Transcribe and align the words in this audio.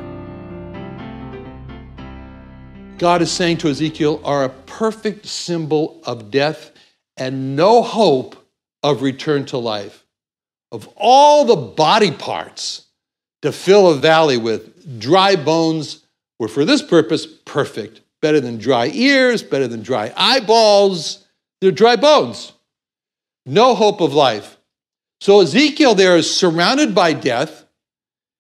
God 2.98 3.22
is 3.22 3.32
saying 3.32 3.58
to 3.58 3.70
Ezekiel, 3.70 4.22
are 4.24 4.44
a 4.44 4.50
perfect 4.50 5.28
symbol 5.28 6.02
of 6.08 6.32
death 6.32 6.72
and 7.16 7.56
no 7.56 7.84
hope 7.84 8.36
of 8.82 9.04
return 9.04 9.46
to 9.46 9.60
life. 9.60 10.08
Of 10.72 10.88
all 10.96 11.46
the 11.46 11.56
body 11.56 12.12
parts 12.12 12.86
to 13.42 13.52
fill 13.52 13.90
a 13.90 13.96
valley 13.96 14.38
with, 14.38 15.00
dry 15.00 15.36
bones 15.36 16.06
were 16.38 16.48
for 16.48 16.66
this 16.66 16.82
purpose 16.82 17.26
perfect. 17.26 18.02
Better 18.22 18.40
than 18.40 18.58
dry 18.58 18.88
ears, 18.94 19.42
better 19.44 19.68
than 19.68 19.82
dry 19.82 20.14
eyeballs. 20.16 21.26
They're 21.62 21.72
dry 21.72 21.96
bones. 21.96 22.54
No 23.46 23.76
hope 23.76 24.02
of 24.02 24.14
life. 24.14 24.58
So 25.22 25.42
Ezekiel 25.42 25.96
there 25.96 26.18
is 26.18 26.34
surrounded 26.34 26.94
by 26.94 27.14
death. 27.14 27.66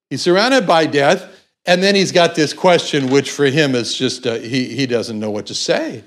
He's 0.09 0.21
surrounded 0.21 0.65
by 0.65 0.85
death, 0.85 1.25
and 1.65 1.83
then 1.83 1.95
he's 1.95 2.11
got 2.11 2.35
this 2.35 2.53
question, 2.53 3.09
which 3.09 3.31
for 3.31 3.45
him 3.45 3.75
is 3.75 3.93
just, 3.93 4.25
uh, 4.25 4.35
he, 4.35 4.75
he 4.75 4.85
doesn't 4.85 5.19
know 5.19 5.29
what 5.29 5.47
to 5.47 5.55
say. 5.55 6.03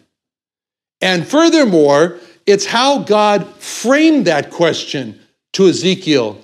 And 1.01 1.27
furthermore, 1.27 2.19
it's 2.47 2.67
how 2.67 3.01
God 3.01 3.47
framed 3.57 4.27
that 4.27 4.51
question 4.51 5.21
to 5.55 5.67
Ezekiel. 5.67 6.39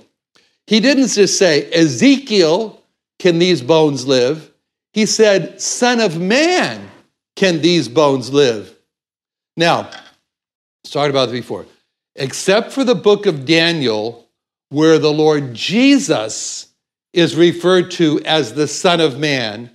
He 0.66 0.80
didn't 0.80 1.08
just 1.08 1.38
say, 1.38 1.70
Ezekiel, 1.72 2.82
can 3.18 3.38
these 3.38 3.62
bones 3.62 4.06
live? 4.06 4.52
He 4.92 5.06
said, 5.06 5.60
Son 5.60 6.00
of 6.00 6.20
man, 6.20 6.90
can 7.36 7.60
these 7.60 7.88
bones 7.88 8.32
live? 8.32 8.74
Now, 9.56 9.90
talked 10.90 11.10
about 11.10 11.26
this 11.26 11.40
before. 11.40 11.66
Except 12.16 12.72
for 12.72 12.84
the 12.84 12.94
book 12.94 13.26
of 13.26 13.44
Daniel, 13.44 14.28
where 14.70 14.98
the 14.98 15.12
Lord 15.12 15.54
Jesus 15.54 16.66
is 17.12 17.36
referred 17.36 17.90
to 17.92 18.20
as 18.24 18.54
the 18.54 18.68
Son 18.68 19.00
of 19.00 19.18
Man, 19.18 19.70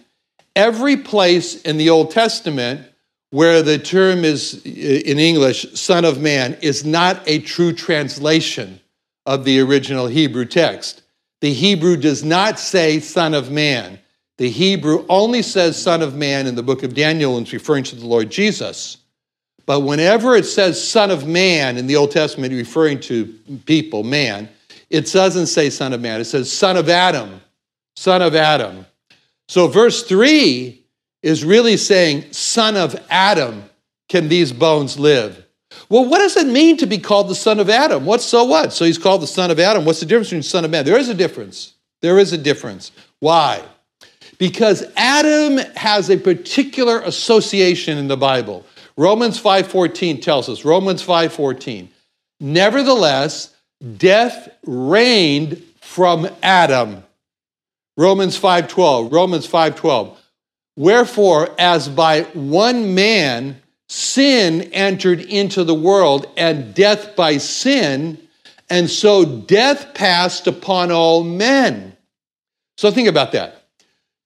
every 0.55 0.97
place 0.97 1.61
in 1.61 1.77
the 1.77 1.89
Old 1.89 2.11
Testament 2.11 2.87
where 3.31 3.63
the 3.63 3.79
term 3.79 4.23
is 4.23 4.63
in 4.63 5.17
English, 5.17 5.73
Son 5.73 6.05
of 6.05 6.21
Man, 6.21 6.55
is 6.61 6.85
not 6.85 7.19
a 7.25 7.39
true 7.39 7.73
translation 7.73 8.79
of 9.25 9.45
the 9.45 9.59
original 9.59 10.07
Hebrew 10.07 10.45
text. 10.45 11.03
The 11.41 11.53
Hebrew 11.53 11.97
does 11.97 12.23
not 12.23 12.59
say 12.59 12.99
Son 12.99 13.33
of 13.33 13.51
Man. 13.51 13.99
The 14.37 14.49
Hebrew 14.49 15.05
only 15.09 15.41
says 15.41 15.81
Son 15.81 16.01
of 16.01 16.15
Man 16.15 16.47
in 16.47 16.55
the 16.55 16.63
book 16.63 16.83
of 16.83 16.93
Daniel 16.93 17.37
and 17.37 17.45
it's 17.45 17.53
referring 17.53 17.83
to 17.85 17.95
the 17.95 18.05
Lord 18.05 18.29
Jesus. 18.29 18.97
But 19.65 19.81
whenever 19.81 20.35
it 20.35 20.45
says 20.45 20.85
Son 20.85 21.11
of 21.11 21.27
Man 21.27 21.77
in 21.77 21.87
the 21.87 21.95
Old 21.95 22.11
Testament, 22.11 22.53
referring 22.53 22.99
to 23.01 23.25
people, 23.65 24.03
man, 24.03 24.49
it 24.89 25.11
doesn't 25.11 25.47
say 25.47 25.69
Son 25.69 25.93
of 25.93 26.01
Man. 26.01 26.19
It 26.19 26.25
says 26.25 26.51
Son 26.51 26.77
of 26.77 26.89
Adam, 26.89 27.41
Son 27.95 28.21
of 28.21 28.35
Adam. 28.35 28.85
So 29.47 29.67
verse 29.67 30.03
3 30.03 30.83
is 31.21 31.45
really 31.45 31.77
saying, 31.77 32.31
Son 32.31 32.75
of 32.75 32.95
Adam, 33.09 33.63
can 34.09 34.27
these 34.27 34.51
bones 34.51 34.99
live? 34.99 35.42
Well, 35.93 36.05
what 36.05 36.17
does 36.17 36.35
it 36.37 36.47
mean 36.47 36.77
to 36.77 36.87
be 36.87 36.97
called 36.97 37.27
the 37.27 37.35
son 37.35 37.59
of 37.59 37.69
Adam? 37.69 38.03
What 38.03 38.19
so 38.19 38.45
what? 38.45 38.73
So 38.73 38.83
he's 38.83 38.97
called 38.97 39.21
the 39.21 39.27
son 39.27 39.51
of 39.51 39.59
Adam. 39.59 39.85
What's 39.85 39.99
the 39.99 40.07
difference 40.07 40.29
between 40.29 40.41
son 40.41 40.65
of 40.65 40.71
man? 40.71 40.85
There 40.85 40.97
is 40.97 41.07
a 41.07 41.13
difference. 41.13 41.75
There 42.01 42.17
is 42.17 42.33
a 42.33 42.37
difference. 42.39 42.91
Why? 43.19 43.61
Because 44.39 44.83
Adam 44.97 45.59
has 45.75 46.09
a 46.09 46.17
particular 46.17 47.01
association 47.01 47.99
in 47.99 48.07
the 48.07 48.17
Bible. 48.17 48.65
Romans 48.97 49.39
5:14 49.39 50.19
tells 50.19 50.49
us, 50.49 50.65
Romans 50.65 51.03
5:14. 51.03 51.89
Nevertheless, 52.39 53.51
death 53.97 54.49
reigned 54.65 55.61
from 55.79 56.27
Adam. 56.41 57.03
Romans 57.97 58.35
5:12. 58.35 59.11
Romans 59.11 59.45
5:12. 59.45 60.17
Wherefore 60.75 61.51
as 61.59 61.87
by 61.87 62.23
one 62.33 62.95
man 62.95 63.61
sin 63.93 64.63
entered 64.73 65.21
into 65.21 65.63
the 65.63 65.75
world 65.75 66.25
and 66.35 66.73
death 66.73 67.15
by 67.15 67.37
sin, 67.37 68.17
and 68.67 68.89
so 68.89 69.23
death 69.23 69.93
passed 69.93 70.47
upon 70.47 70.91
all 70.91 71.23
men. 71.23 71.95
So 72.75 72.89
think 72.89 73.07
about 73.07 73.33
that. 73.33 73.67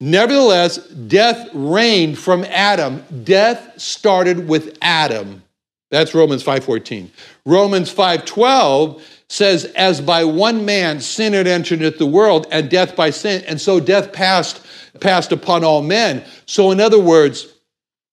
Nevertheless, 0.00 0.78
death 0.78 1.50
reigned 1.52 2.18
from 2.18 2.44
Adam. 2.44 3.04
Death 3.24 3.78
started 3.78 4.48
with 4.48 4.78
Adam. 4.80 5.42
That's 5.90 6.14
Romans 6.14 6.42
5:14. 6.42 7.10
Romans 7.44 7.90
5:12 7.90 9.02
says, 9.28 9.66
"As 9.76 10.00
by 10.00 10.24
one 10.24 10.64
man 10.64 11.02
sin 11.02 11.34
had 11.34 11.46
entered 11.46 11.82
into 11.82 11.98
the 11.98 12.06
world, 12.06 12.46
and 12.50 12.70
death 12.70 12.96
by 12.96 13.10
sin, 13.10 13.42
and 13.46 13.60
so 13.60 13.80
death 13.80 14.12
passed 14.12 14.60
passed 15.00 15.30
upon 15.30 15.62
all 15.62 15.82
men." 15.82 16.24
So, 16.46 16.70
in 16.70 16.80
other 16.80 16.98
words, 16.98 17.48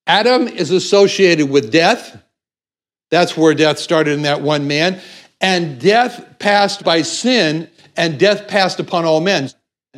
Adam 0.08 0.48
is 0.48 0.72
associated 0.72 1.50
with 1.50 1.72
death. 1.72 2.22
That's 3.12 3.36
where 3.36 3.54
death 3.54 3.80
started 3.80 4.12
in 4.12 4.24
that 4.24 4.42
one 4.42 4.68
man. 4.68 5.02
And 5.42 5.80
death 5.80 6.40
passed 6.40 6.84
by 6.84 7.02
sin, 7.02 7.70
and 7.98 8.20
death 8.20 8.48
passed 8.48 8.80
upon 8.80 9.06
all 9.06 9.22
men. 9.22 9.50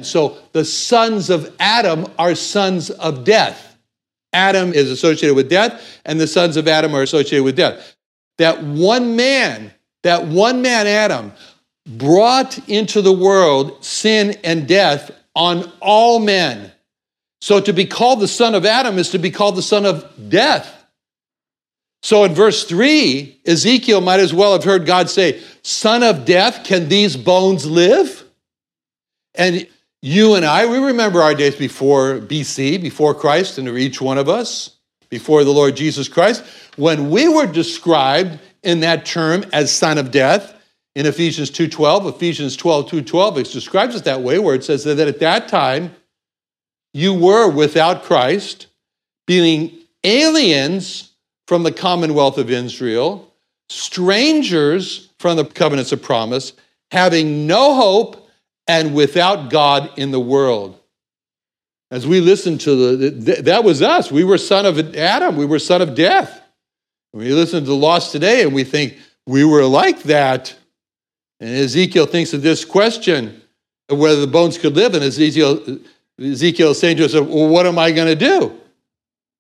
So 0.01 0.37
the 0.51 0.65
sons 0.65 1.29
of 1.29 1.53
Adam 1.59 2.05
are 2.19 2.35
sons 2.35 2.89
of 2.89 3.23
death. 3.23 3.77
Adam 4.33 4.73
is 4.73 4.91
associated 4.91 5.35
with 5.35 5.49
death, 5.49 5.99
and 6.05 6.19
the 6.19 6.27
sons 6.27 6.57
of 6.57 6.67
Adam 6.67 6.93
are 6.95 7.01
associated 7.01 7.43
with 7.43 7.55
death. 7.55 7.95
That 8.37 8.63
one 8.63 9.15
man, 9.15 9.71
that 10.03 10.27
one 10.27 10.61
man, 10.61 10.85
Adam, 10.85 11.33
brought 11.87 12.69
into 12.69 13.01
the 13.01 13.13
world 13.13 13.83
sin 13.83 14.37
and 14.43 14.67
death 14.67 15.11
on 15.35 15.71
all 15.79 16.19
men. 16.19 16.71
So 17.41 17.59
to 17.59 17.73
be 17.73 17.85
called 17.85 18.19
the 18.19 18.27
son 18.27 18.55
of 18.55 18.65
Adam 18.65 18.97
is 18.97 19.11
to 19.11 19.19
be 19.19 19.31
called 19.31 19.55
the 19.55 19.61
son 19.61 19.85
of 19.85 20.29
death. 20.29 20.73
So 22.01 22.23
in 22.23 22.33
verse 22.33 22.63
3, 22.63 23.41
Ezekiel 23.45 24.01
might 24.01 24.19
as 24.19 24.33
well 24.33 24.53
have 24.53 24.63
heard 24.63 24.85
God 24.85 25.09
say, 25.09 25.41
Son 25.61 26.03
of 26.03 26.25
death, 26.25 26.63
can 26.63 26.89
these 26.89 27.17
bones 27.17 27.65
live? 27.65 28.23
And 29.35 29.67
you 30.01 30.35
and 30.35 30.45
I, 30.45 30.65
we 30.67 30.77
remember 30.77 31.21
our 31.21 31.35
days 31.35 31.55
before 31.55 32.19
BC, 32.19 32.81
before 32.81 33.13
Christ, 33.13 33.57
and 33.57 33.67
each 33.77 33.99
one 33.99 34.17
of 34.17 34.29
us. 34.29 34.77
before 35.09 35.43
the 35.43 35.51
Lord 35.51 35.75
Jesus 35.75 36.07
Christ. 36.07 36.43
When 36.75 37.09
we 37.09 37.27
were 37.27 37.45
described 37.45 38.39
in 38.63 38.81
that 38.81 39.05
term 39.05 39.45
as 39.53 39.71
son 39.71 39.97
of 39.97 40.11
death 40.11 40.53
in 40.95 41.05
Ephesians 41.05 41.49
2:12, 41.49 42.07
Ephesians 42.07 42.55
12, 42.55 42.89
2:12, 42.89 43.37
it 43.37 43.51
describes 43.51 43.95
it 43.95 44.03
that 44.03 44.21
way, 44.21 44.39
where 44.39 44.55
it 44.55 44.63
says 44.63 44.83
that 44.83 44.99
at 44.99 45.19
that 45.19 45.47
time 45.47 45.95
you 46.93 47.13
were 47.13 47.49
without 47.49 48.03
Christ, 48.03 48.67
being 49.25 49.71
aliens 50.03 51.13
from 51.47 51.63
the 51.63 51.71
commonwealth 51.71 52.37
of 52.37 52.49
Israel, 52.49 53.33
strangers 53.69 55.09
from 55.19 55.37
the 55.37 55.45
covenants 55.45 55.91
of 55.91 56.01
promise, 56.01 56.53
having 56.91 57.47
no 57.47 57.75
hope 57.75 58.29
and 58.67 58.93
without 58.93 59.49
God 59.49 59.89
in 59.97 60.11
the 60.11 60.19
world. 60.19 60.79
As 61.89 62.05
we 62.05 62.19
listen 62.19 62.57
to 62.59 62.97
the, 62.97 63.41
that 63.43 63.63
was 63.63 63.81
us. 63.81 64.11
We 64.11 64.25
were 64.25 64.37
son 64.37 64.65
of 64.65 64.95
Adam. 64.95 65.37
We 65.37 65.45
were 65.45 65.59
son 65.59 65.81
of 65.81 65.95
death. 65.95 66.41
We 67.13 67.31
listen 67.31 67.61
to 67.61 67.65
the 67.65 67.75
lost 67.75 68.11
today 68.11 68.43
and 68.43 68.53
we 68.53 68.65
think 68.65 68.97
we 69.25 69.45
were 69.45 69.63
like 69.63 70.03
that. 70.03 70.53
And 71.39 71.49
Ezekiel 71.49 72.05
thinks 72.05 72.33
of 72.33 72.41
this 72.41 72.65
question 72.65 73.41
of 73.89 73.99
whether 73.99 74.19
the 74.19 74.27
bones 74.27 74.57
could 74.57 74.75
live. 74.75 74.95
And 74.95 75.03
Ezekiel, 75.03 75.79
Ezekiel 76.19 76.71
is 76.71 76.79
saying 76.79 76.97
to 76.97 77.05
us, 77.05 77.13
well, 77.13 77.47
what 77.47 77.65
am 77.65 77.77
I 77.77 77.91
going 77.91 78.07
to 78.07 78.15
do? 78.15 78.59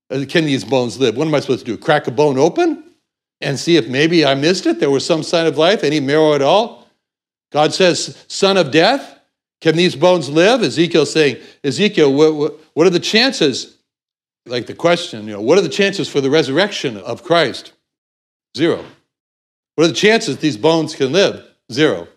Uh, 0.09 0.25
can 0.27 0.45
these 0.45 0.63
bones 0.63 0.99
live? 0.99 1.17
What 1.17 1.27
am 1.27 1.35
I 1.35 1.39
supposed 1.39 1.65
to 1.65 1.71
do? 1.71 1.77
Crack 1.77 2.07
a 2.07 2.11
bone 2.11 2.37
open 2.37 2.83
and 3.41 3.59
see 3.59 3.77
if 3.77 3.87
maybe 3.87 4.25
I 4.25 4.35
missed 4.35 4.65
it? 4.65 4.79
There 4.79 4.91
was 4.91 5.05
some 5.05 5.23
sign 5.23 5.47
of 5.47 5.57
life, 5.57 5.83
any 5.83 5.99
marrow 5.99 6.33
at 6.33 6.41
all? 6.41 6.87
God 7.51 7.73
says, 7.73 8.25
son 8.27 8.57
of 8.57 8.71
death. 8.71 9.19
Can 9.59 9.75
these 9.75 9.95
bones 9.95 10.29
live? 10.29 10.61
Ezekiel's 10.61 11.11
saying, 11.11 11.37
Ezekiel, 11.63 12.13
what, 12.13 12.59
what, 12.73 12.85
are 12.85 12.91
the 12.91 12.99
chances? 12.99 13.77
Like 14.45 14.67
the 14.67 14.75
question, 14.75 15.25
you 15.25 15.33
know, 15.33 15.41
what 15.41 15.57
are 15.57 15.61
the 15.61 15.69
chances 15.69 16.07
for 16.07 16.21
the 16.21 16.29
resurrection 16.29 16.97
of 16.97 17.23
Christ? 17.23 17.73
Zero. 18.55 18.85
What 19.75 19.85
are 19.85 19.87
the 19.87 19.93
chances 19.93 20.37
these 20.37 20.57
bones 20.57 20.95
can 20.95 21.11
live? 21.11 21.43
Zero. 21.71 22.07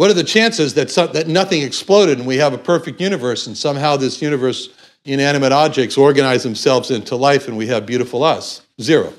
What 0.00 0.10
are 0.10 0.14
the 0.14 0.24
chances 0.24 0.72
that, 0.74 0.90
some, 0.90 1.12
that 1.12 1.28
nothing 1.28 1.60
exploded 1.60 2.16
and 2.16 2.26
we 2.26 2.38
have 2.38 2.54
a 2.54 2.58
perfect 2.58 3.02
universe 3.02 3.46
and 3.46 3.54
somehow 3.54 3.98
this 3.98 4.22
universe, 4.22 4.70
inanimate 5.04 5.52
objects, 5.52 5.98
organize 5.98 6.42
themselves 6.42 6.90
into 6.90 7.16
life 7.16 7.48
and 7.48 7.56
we 7.58 7.66
have 7.66 7.84
beautiful 7.84 8.24
us? 8.24 8.62
Zero. 8.80 9.12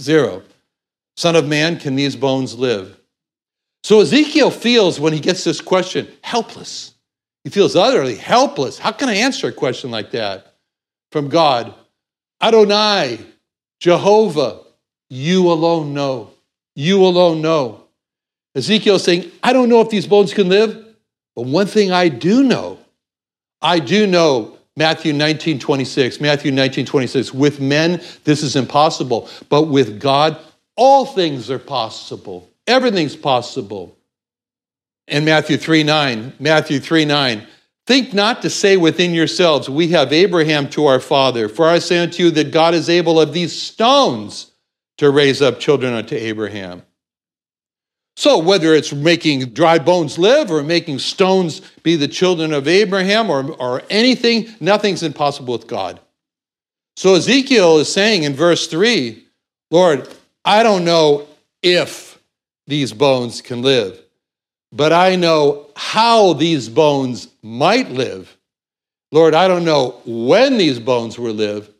Zero. 0.00 0.44
Son 1.16 1.34
of 1.34 1.48
man, 1.48 1.80
can 1.80 1.96
these 1.96 2.14
bones 2.14 2.56
live? 2.56 2.96
So 3.82 4.02
Ezekiel 4.02 4.52
feels 4.52 5.00
when 5.00 5.12
he 5.12 5.18
gets 5.18 5.42
this 5.42 5.60
question 5.60 6.06
helpless. 6.22 6.94
He 7.42 7.50
feels 7.50 7.74
utterly 7.74 8.14
helpless. 8.14 8.78
How 8.78 8.92
can 8.92 9.08
I 9.08 9.14
answer 9.14 9.48
a 9.48 9.52
question 9.52 9.90
like 9.90 10.12
that 10.12 10.54
from 11.10 11.28
God? 11.28 11.74
Adonai, 12.40 13.18
Jehovah, 13.80 14.60
you 15.10 15.50
alone 15.50 15.92
know. 15.92 16.30
You 16.76 17.04
alone 17.04 17.42
know. 17.42 17.83
Ezekiel 18.54 18.98
saying, 18.98 19.30
I 19.42 19.52
don't 19.52 19.68
know 19.68 19.80
if 19.80 19.90
these 19.90 20.06
bones 20.06 20.32
can 20.32 20.48
live, 20.48 20.84
but 21.34 21.46
one 21.46 21.66
thing 21.66 21.90
I 21.90 22.08
do 22.08 22.42
know, 22.42 22.78
I 23.60 23.78
do 23.78 24.06
know 24.06 24.58
Matthew 24.76 25.12
19, 25.12 25.58
26, 25.58 26.20
Matthew 26.20 26.52
19, 26.52 26.86
26, 26.86 27.34
with 27.34 27.60
men 27.60 28.00
this 28.24 28.42
is 28.42 28.56
impossible, 28.56 29.28
but 29.48 29.64
with 29.64 30.00
God 30.00 30.38
all 30.76 31.06
things 31.06 31.50
are 31.50 31.58
possible. 31.58 32.50
Everything's 32.66 33.16
possible. 33.16 33.96
And 35.06 35.24
Matthew 35.24 35.56
3 35.56 35.82
9, 35.82 36.34
Matthew 36.40 36.80
3 36.80 37.04
9, 37.04 37.46
think 37.86 38.14
not 38.14 38.42
to 38.42 38.50
say 38.50 38.76
within 38.76 39.12
yourselves, 39.12 39.68
We 39.68 39.88
have 39.88 40.12
Abraham 40.12 40.68
to 40.70 40.86
our 40.86 41.00
father. 41.00 41.48
For 41.48 41.68
I 41.68 41.78
say 41.78 41.98
unto 41.98 42.24
you 42.24 42.30
that 42.32 42.52
God 42.52 42.74
is 42.74 42.88
able 42.88 43.20
of 43.20 43.32
these 43.32 43.60
stones 43.60 44.52
to 44.98 45.10
raise 45.10 45.42
up 45.42 45.60
children 45.60 45.92
unto 45.92 46.14
Abraham. 46.14 46.82
So, 48.16 48.38
whether 48.38 48.74
it's 48.74 48.92
making 48.92 49.46
dry 49.50 49.78
bones 49.78 50.18
live 50.18 50.50
or 50.50 50.62
making 50.62 51.00
stones 51.00 51.60
be 51.82 51.96
the 51.96 52.06
children 52.06 52.52
of 52.52 52.68
Abraham 52.68 53.28
or, 53.28 53.50
or 53.52 53.82
anything, 53.90 54.54
nothing's 54.60 55.02
impossible 55.02 55.52
with 55.52 55.66
God. 55.66 55.98
So, 56.96 57.14
Ezekiel 57.16 57.78
is 57.78 57.92
saying 57.92 58.22
in 58.22 58.34
verse 58.34 58.68
3 58.68 59.22
Lord, 59.70 60.08
I 60.44 60.62
don't 60.62 60.84
know 60.84 61.26
if 61.62 62.20
these 62.66 62.92
bones 62.92 63.42
can 63.42 63.62
live. 63.62 64.00
But 64.70 64.92
I 64.92 65.16
know 65.16 65.66
how 65.76 66.32
these 66.32 66.68
bones 66.68 67.28
might 67.42 67.90
live. 67.90 68.36
Lord, 69.12 69.34
I 69.34 69.46
don't 69.46 69.64
know 69.64 70.00
when 70.04 70.58
these 70.58 70.80
bones 70.80 71.18
will 71.18 71.34
live. 71.34 71.70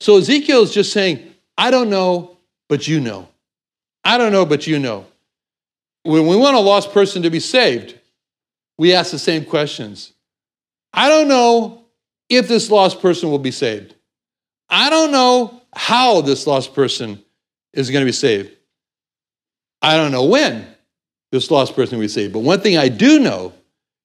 So 0.00 0.18
Ezekiel 0.18 0.62
is 0.62 0.74
just 0.74 0.92
saying, 0.92 1.34
I 1.56 1.70
don't 1.70 1.90
know, 1.90 2.36
but 2.68 2.88
you 2.88 2.98
know. 2.98 3.28
I 4.04 4.18
don't 4.18 4.32
know, 4.32 4.44
but 4.44 4.66
you 4.66 4.78
know. 4.78 5.06
When 6.04 6.26
we 6.26 6.36
want 6.36 6.56
a 6.56 6.60
lost 6.60 6.92
person 6.92 7.22
to 7.22 7.30
be 7.30 7.40
saved, 7.40 7.98
we 8.78 8.94
ask 8.94 9.10
the 9.10 9.18
same 9.18 9.44
questions. 9.44 10.12
I 10.92 11.08
don't 11.08 11.28
know 11.28 11.84
if 12.28 12.46
this 12.46 12.70
lost 12.70 13.00
person 13.00 13.30
will 13.30 13.38
be 13.38 13.50
saved. 13.50 13.94
I 14.68 14.90
don't 14.90 15.12
know 15.12 15.62
how 15.74 16.20
this 16.20 16.46
lost 16.46 16.74
person 16.74 17.22
is 17.72 17.90
going 17.90 18.02
to 18.02 18.08
be 18.08 18.12
saved. 18.12 18.50
I 19.82 19.96
don't 19.96 20.12
know 20.12 20.24
when 20.24 20.66
this 21.32 21.50
lost 21.50 21.74
person 21.74 21.98
will 21.98 22.04
be 22.04 22.08
saved. 22.08 22.32
But 22.32 22.40
one 22.40 22.60
thing 22.60 22.76
I 22.76 22.88
do 22.88 23.18
know 23.18 23.52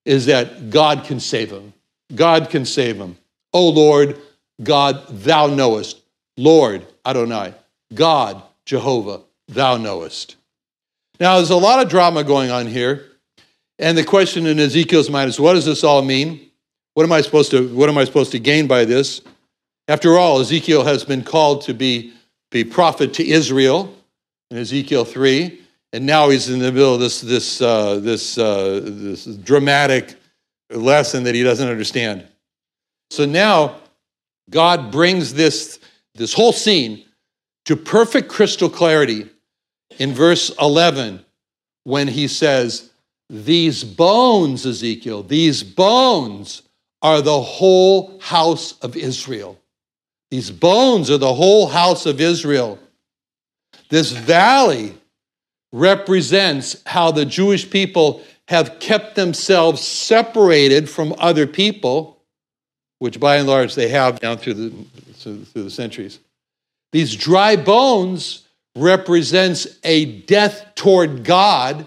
is 0.05 0.25
that 0.25 0.69
God 0.69 1.05
can 1.05 1.19
save 1.19 1.51
him. 1.51 1.73
God 2.15 2.49
can 2.49 2.65
save 2.65 2.97
him. 2.97 3.17
Oh 3.53 3.69
Lord, 3.69 4.19
God, 4.63 5.07
thou 5.09 5.47
knowest. 5.47 6.01
Lord, 6.37 6.85
Adonai, 7.05 7.53
God, 7.93 8.41
Jehovah, 8.65 9.21
thou 9.47 9.77
knowest. 9.77 10.35
Now, 11.19 11.35
there's 11.37 11.49
a 11.49 11.57
lot 11.57 11.83
of 11.83 11.89
drama 11.89 12.23
going 12.23 12.49
on 12.49 12.65
here. 12.67 13.05
And 13.77 13.97
the 13.97 14.03
question 14.03 14.45
in 14.45 14.59
Ezekiel's 14.59 15.09
mind 15.09 15.29
is 15.29 15.39
what 15.39 15.53
does 15.53 15.65
this 15.65 15.83
all 15.83 16.01
mean? 16.01 16.49
What 16.93 17.03
am 17.03 17.11
I 17.11 17.21
supposed 17.21 17.51
to, 17.51 17.67
what 17.75 17.89
am 17.89 17.97
I 17.97 18.03
supposed 18.03 18.31
to 18.31 18.39
gain 18.39 18.67
by 18.67 18.85
this? 18.85 19.21
After 19.87 20.17
all, 20.17 20.39
Ezekiel 20.39 20.83
has 20.83 21.03
been 21.03 21.23
called 21.23 21.61
to 21.63 21.73
be, 21.73 22.13
be 22.51 22.63
prophet 22.63 23.13
to 23.15 23.27
Israel 23.27 23.95
in 24.51 24.57
Ezekiel 24.57 25.05
3. 25.05 25.61
And 25.93 26.05
now 26.05 26.29
he's 26.29 26.49
in 26.49 26.59
the 26.59 26.71
middle 26.71 26.93
of 26.93 26.99
this, 26.99 27.21
this, 27.21 27.61
uh, 27.61 27.99
this, 27.99 28.37
uh, 28.37 28.81
this 28.83 29.25
dramatic 29.25 30.15
lesson 30.69 31.23
that 31.23 31.33
he 31.33 31.43
doesn't 31.43 31.67
understand. 31.67 32.27
So 33.09 33.25
now 33.25 33.77
God 34.49 34.91
brings 34.91 35.33
this, 35.33 35.79
this 36.15 36.33
whole 36.33 36.51
scene 36.53 37.05
to 37.65 37.75
perfect 37.75 38.29
crystal 38.29 38.69
clarity 38.69 39.29
in 39.97 40.13
verse 40.13 40.51
11 40.59 41.23
when 41.83 42.07
he 42.07 42.27
says, 42.27 42.91
These 43.29 43.83
bones, 43.83 44.65
Ezekiel, 44.65 45.23
these 45.23 45.63
bones 45.63 46.61
are 47.01 47.21
the 47.21 47.41
whole 47.41 48.19
house 48.19 48.77
of 48.79 48.95
Israel. 48.95 49.57
These 50.31 50.51
bones 50.51 51.09
are 51.09 51.17
the 51.17 51.33
whole 51.33 51.67
house 51.67 52.05
of 52.05 52.21
Israel. 52.21 52.77
This 53.89 54.11
valley 54.11 54.93
represents 55.71 56.81
how 56.85 57.11
the 57.11 57.25
Jewish 57.25 57.69
people 57.69 58.21
have 58.47 58.79
kept 58.79 59.15
themselves 59.15 59.81
separated 59.81 60.89
from 60.89 61.13
other 61.17 61.47
people, 61.47 62.21
which 62.99 63.19
by 63.19 63.37
and 63.37 63.47
large 63.47 63.75
they 63.75 63.89
have 63.89 64.19
down 64.19 64.37
through 64.37 64.55
the, 64.55 64.69
through 65.13 65.63
the 65.63 65.69
centuries. 65.69 66.19
These 66.91 67.15
dry 67.15 67.55
bones 67.55 68.47
represents 68.75 69.67
a 69.83 70.21
death 70.21 70.73
toward 70.75 71.23
God 71.23 71.85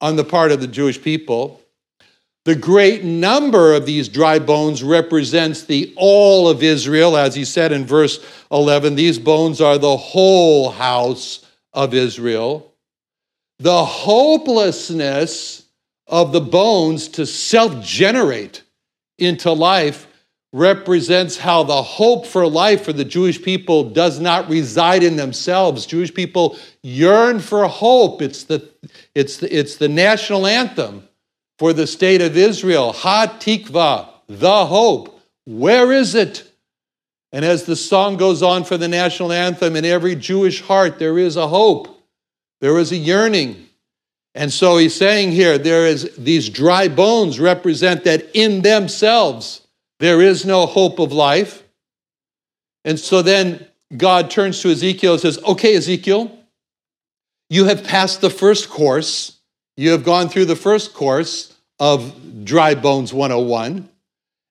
on 0.00 0.16
the 0.16 0.24
part 0.24 0.52
of 0.52 0.60
the 0.60 0.66
Jewish 0.66 1.00
people. 1.00 1.60
The 2.44 2.54
great 2.54 3.02
number 3.02 3.74
of 3.74 3.86
these 3.86 4.08
dry 4.08 4.38
bones 4.38 4.82
represents 4.82 5.64
the 5.64 5.92
all 5.96 6.48
of 6.48 6.62
Israel, 6.62 7.16
as 7.16 7.34
he 7.34 7.44
said 7.44 7.72
in 7.72 7.84
verse 7.84 8.24
11. 8.52 8.94
These 8.94 9.18
bones 9.18 9.60
are 9.60 9.78
the 9.78 9.96
whole 9.96 10.70
house 10.70 11.44
of 11.72 11.92
Israel 11.92 12.72
the 13.58 13.84
hopelessness 13.84 15.64
of 16.06 16.32
the 16.32 16.40
bones 16.40 17.08
to 17.08 17.26
self 17.26 17.82
generate 17.84 18.62
into 19.18 19.50
life 19.52 20.05
represents 20.56 21.36
how 21.36 21.62
the 21.62 21.82
hope 21.82 22.26
for 22.26 22.48
life 22.48 22.82
for 22.82 22.92
the 22.94 23.04
Jewish 23.04 23.42
people 23.42 23.90
does 23.90 24.18
not 24.18 24.48
reside 24.48 25.02
in 25.02 25.16
themselves. 25.16 25.84
Jewish 25.84 26.14
people 26.14 26.58
yearn 26.82 27.40
for 27.40 27.68
hope. 27.68 28.22
It's 28.22 28.44
the, 28.44 28.66
it's 29.14 29.36
the, 29.36 29.54
it's 29.54 29.76
the 29.76 29.88
national 29.88 30.46
anthem 30.46 31.06
for 31.58 31.74
the 31.74 31.86
state 31.86 32.22
of 32.22 32.38
Israel. 32.38 32.92
Ha 32.92 33.36
Tikva, 33.38 34.08
the 34.28 34.64
hope. 34.64 35.20
Where 35.44 35.92
is 35.92 36.14
it? 36.14 36.50
And 37.32 37.44
as 37.44 37.64
the 37.64 37.76
song 37.76 38.16
goes 38.16 38.42
on 38.42 38.64
for 38.64 38.78
the 38.78 38.88
national 38.88 39.32
anthem, 39.32 39.76
in 39.76 39.84
every 39.84 40.16
Jewish 40.16 40.62
heart 40.62 40.98
there 40.98 41.18
is 41.18 41.36
a 41.36 41.48
hope. 41.48 42.02
there 42.62 42.78
is 42.78 42.92
a 42.92 42.96
yearning. 42.96 43.66
And 44.34 44.50
so 44.50 44.78
he's 44.78 44.94
saying 44.94 45.32
here, 45.32 45.58
there 45.58 45.86
is 45.86 46.16
these 46.16 46.48
dry 46.48 46.88
bones 46.88 47.38
represent 47.38 48.04
that 48.04 48.30
in 48.32 48.62
themselves 48.62 49.65
there 49.98 50.20
is 50.20 50.44
no 50.44 50.66
hope 50.66 50.98
of 50.98 51.12
life. 51.12 51.62
And 52.84 52.98
so 52.98 53.22
then 53.22 53.66
God 53.96 54.30
turns 54.30 54.60
to 54.62 54.70
Ezekiel 54.70 55.12
and 55.12 55.20
says, 55.20 55.38
Okay, 55.44 55.76
Ezekiel, 55.76 56.30
you 57.48 57.66
have 57.66 57.84
passed 57.84 58.20
the 58.20 58.30
first 58.30 58.68
course. 58.68 59.38
You 59.76 59.90
have 59.90 60.04
gone 60.04 60.28
through 60.28 60.46
the 60.46 60.56
first 60.56 60.94
course 60.94 61.54
of 61.78 62.44
Dry 62.44 62.74
Bones 62.74 63.12
101. 63.12 63.88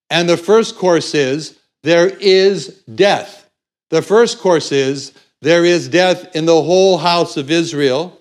And 0.10 0.30
the 0.30 0.38
first 0.38 0.78
course 0.78 1.16
is 1.16 1.58
there 1.84 2.08
is 2.08 2.82
death. 2.94 3.50
The 3.90 4.02
first 4.02 4.40
course 4.40 4.72
is 4.72 5.14
there 5.42 5.66
is 5.66 5.88
death 5.88 6.36
in 6.36 6.46
the 6.46 6.62
whole 6.62 6.98
house 6.98 7.38
of 7.38 7.52
Israel. 7.52 8.20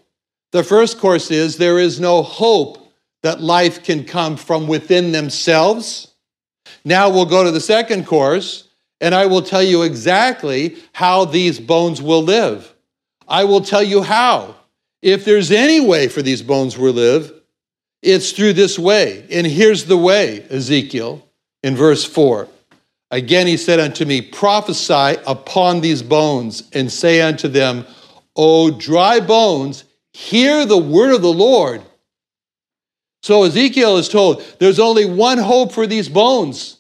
The 0.53 0.65
first 0.65 0.99
course 0.99 1.31
is 1.31 1.57
there 1.57 1.79
is 1.79 2.01
no 2.01 2.23
hope 2.23 2.79
that 3.23 3.41
life 3.41 3.83
can 3.83 4.05
come 4.05 4.37
from 4.37 4.67
within 4.67 5.13
themselves. 5.13 6.14
Now 6.85 7.09
we'll 7.09 7.27
go 7.27 7.45
to 7.45 7.51
the 7.51 7.61
second 7.61 8.07
course, 8.07 8.69
and 9.01 9.15
I 9.15 9.27
will 9.27 9.43
tell 9.43 9.63
you 9.63 9.83
exactly 9.83 10.77
how 10.93 11.25
these 11.25 11.59
bones 11.59 12.03
will 12.03 12.23
live. 12.23 12.75
I 13.27 13.45
will 13.45 13.61
tell 13.61 13.83
you 13.83 14.03
how. 14.03 14.57
If 15.03 15.25
there's 15.25 15.51
any 15.51 15.81
way 15.81 16.09
for 16.09 16.23
these 16.23 16.43
bones 16.43 16.75
to 16.75 16.83
live, 16.83 17.33
it's 18.03 18.33
through 18.33 18.55
this 18.55 18.79
way. 18.79 19.27
And 19.31 19.47
here's 19.47 19.85
the 19.85 19.97
way, 19.97 20.47
Ezekiel, 20.51 21.27
in 21.63 21.75
verse 21.77 22.05
4. 22.05 22.49
Again, 23.11 23.47
he 23.47 23.57
said 23.57 23.81
unto 23.81 24.05
me, 24.05 24.21
Prophesy 24.21 25.21
upon 25.27 25.81
these 25.81 26.03
bones, 26.03 26.69
and 26.73 26.91
say 26.91 27.21
unto 27.21 27.49
them, 27.49 27.87
O 28.37 28.71
dry 28.71 29.21
bones, 29.21 29.85
hear 30.13 30.67
the 30.67 30.79
word 30.79 31.15
of 31.15 31.23
the 31.23 31.33
Lord. 31.33 31.83
So 33.25 33.45
Ezekiel 33.45 33.97
is 33.97 34.11
told 34.11 34.45
there's 34.59 34.79
only 34.79 35.07
one 35.07 35.39
hope 35.39 35.73
for 35.73 35.87
these 35.87 36.11
bones 36.11 36.77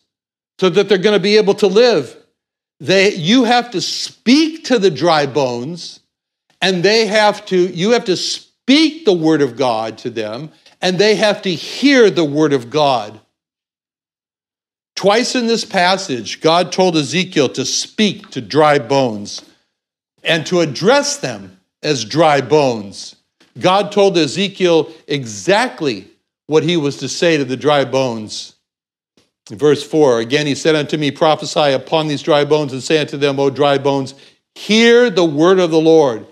so 0.58 0.68
that 0.68 0.90
they're 0.90 0.98
going 0.98 1.16
to 1.16 1.22
be 1.22 1.38
able 1.38 1.54
to 1.54 1.66
live. 1.66 2.14
They, 2.80 3.14
you 3.14 3.44
have 3.44 3.70
to 3.70 3.80
speak 3.80 4.64
to 4.64 4.78
the 4.78 4.90
dry 4.90 5.24
bones, 5.24 6.00
and 6.60 6.82
they 6.82 7.06
have 7.06 7.46
to, 7.46 7.56
you 7.56 7.92
have 7.92 8.04
to 8.04 8.16
speak 8.18 9.06
the 9.06 9.14
word 9.14 9.40
of 9.40 9.56
God 9.56 9.96
to 9.98 10.10
them, 10.10 10.50
and 10.82 10.98
they 10.98 11.14
have 11.14 11.40
to 11.42 11.50
hear 11.50 12.10
the 12.10 12.26
word 12.26 12.52
of 12.52 12.68
God. 12.68 13.18
Twice 14.96 15.34
in 15.34 15.46
this 15.46 15.64
passage, 15.64 16.42
God 16.42 16.72
told 16.72 16.94
Ezekiel 16.94 17.48
to 17.48 17.64
speak 17.64 18.28
to 18.32 18.42
dry 18.42 18.78
bones 18.78 19.42
and 20.22 20.44
to 20.48 20.60
address 20.60 21.16
them 21.16 21.58
as 21.82 22.04
dry 22.04 22.42
bones. 22.42 23.16
God 23.58 23.90
told 23.90 24.18
Ezekiel 24.18 24.92
exactly 25.08 26.10
what 26.46 26.62
he 26.62 26.76
was 26.76 26.98
to 26.98 27.08
say 27.08 27.36
to 27.36 27.44
the 27.44 27.56
dry 27.56 27.84
bones. 27.84 28.54
In 29.50 29.58
verse 29.58 29.82
4, 29.82 30.20
again, 30.20 30.46
he 30.46 30.54
said 30.54 30.74
unto 30.74 30.96
me, 30.96 31.10
Prophesy 31.10 31.72
upon 31.72 32.08
these 32.08 32.22
dry 32.22 32.44
bones 32.44 32.72
and 32.72 32.82
say 32.82 32.98
unto 32.98 33.16
them, 33.16 33.38
O 33.38 33.50
dry 33.50 33.78
bones, 33.78 34.14
hear 34.54 35.10
the 35.10 35.24
word 35.24 35.58
of 35.58 35.70
the 35.70 35.80
Lord. 35.80 36.26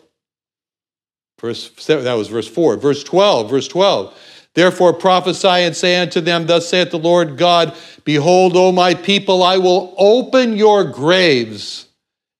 Verse, 1.40 1.68
that 1.86 2.14
was 2.14 2.28
verse 2.28 2.48
4. 2.48 2.76
Verse 2.76 3.02
12, 3.04 3.50
verse 3.50 3.68
12. 3.68 4.16
Therefore 4.54 4.92
prophesy 4.92 5.48
and 5.48 5.74
say 5.74 6.00
unto 6.00 6.20
them, 6.20 6.46
Thus 6.46 6.68
saith 6.68 6.90
the 6.90 6.98
Lord 6.98 7.36
God, 7.36 7.74
Behold, 8.04 8.56
O 8.56 8.70
my 8.70 8.94
people, 8.94 9.42
I 9.42 9.56
will 9.56 9.94
open 9.96 10.56
your 10.56 10.84
graves 10.84 11.86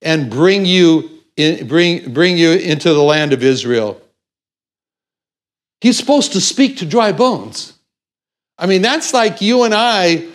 and 0.01 0.29
bring 0.29 0.65
you, 0.65 1.09
in, 1.37 1.67
bring, 1.67 2.13
bring 2.13 2.37
you 2.37 2.51
into 2.51 2.93
the 2.93 3.01
land 3.01 3.33
of 3.33 3.43
Israel. 3.43 3.99
He's 5.83 5.97
supposed 5.97 6.31
to 6.31 6.39
speak 6.39 6.77
to 6.77 6.85
dry 6.85 7.11
bones. 7.11 7.73
I 8.57 8.67
mean, 8.67 8.81
that's 8.81 9.13
like 9.13 9.41
you 9.41 9.63
and 9.63 9.73
I 9.73 10.25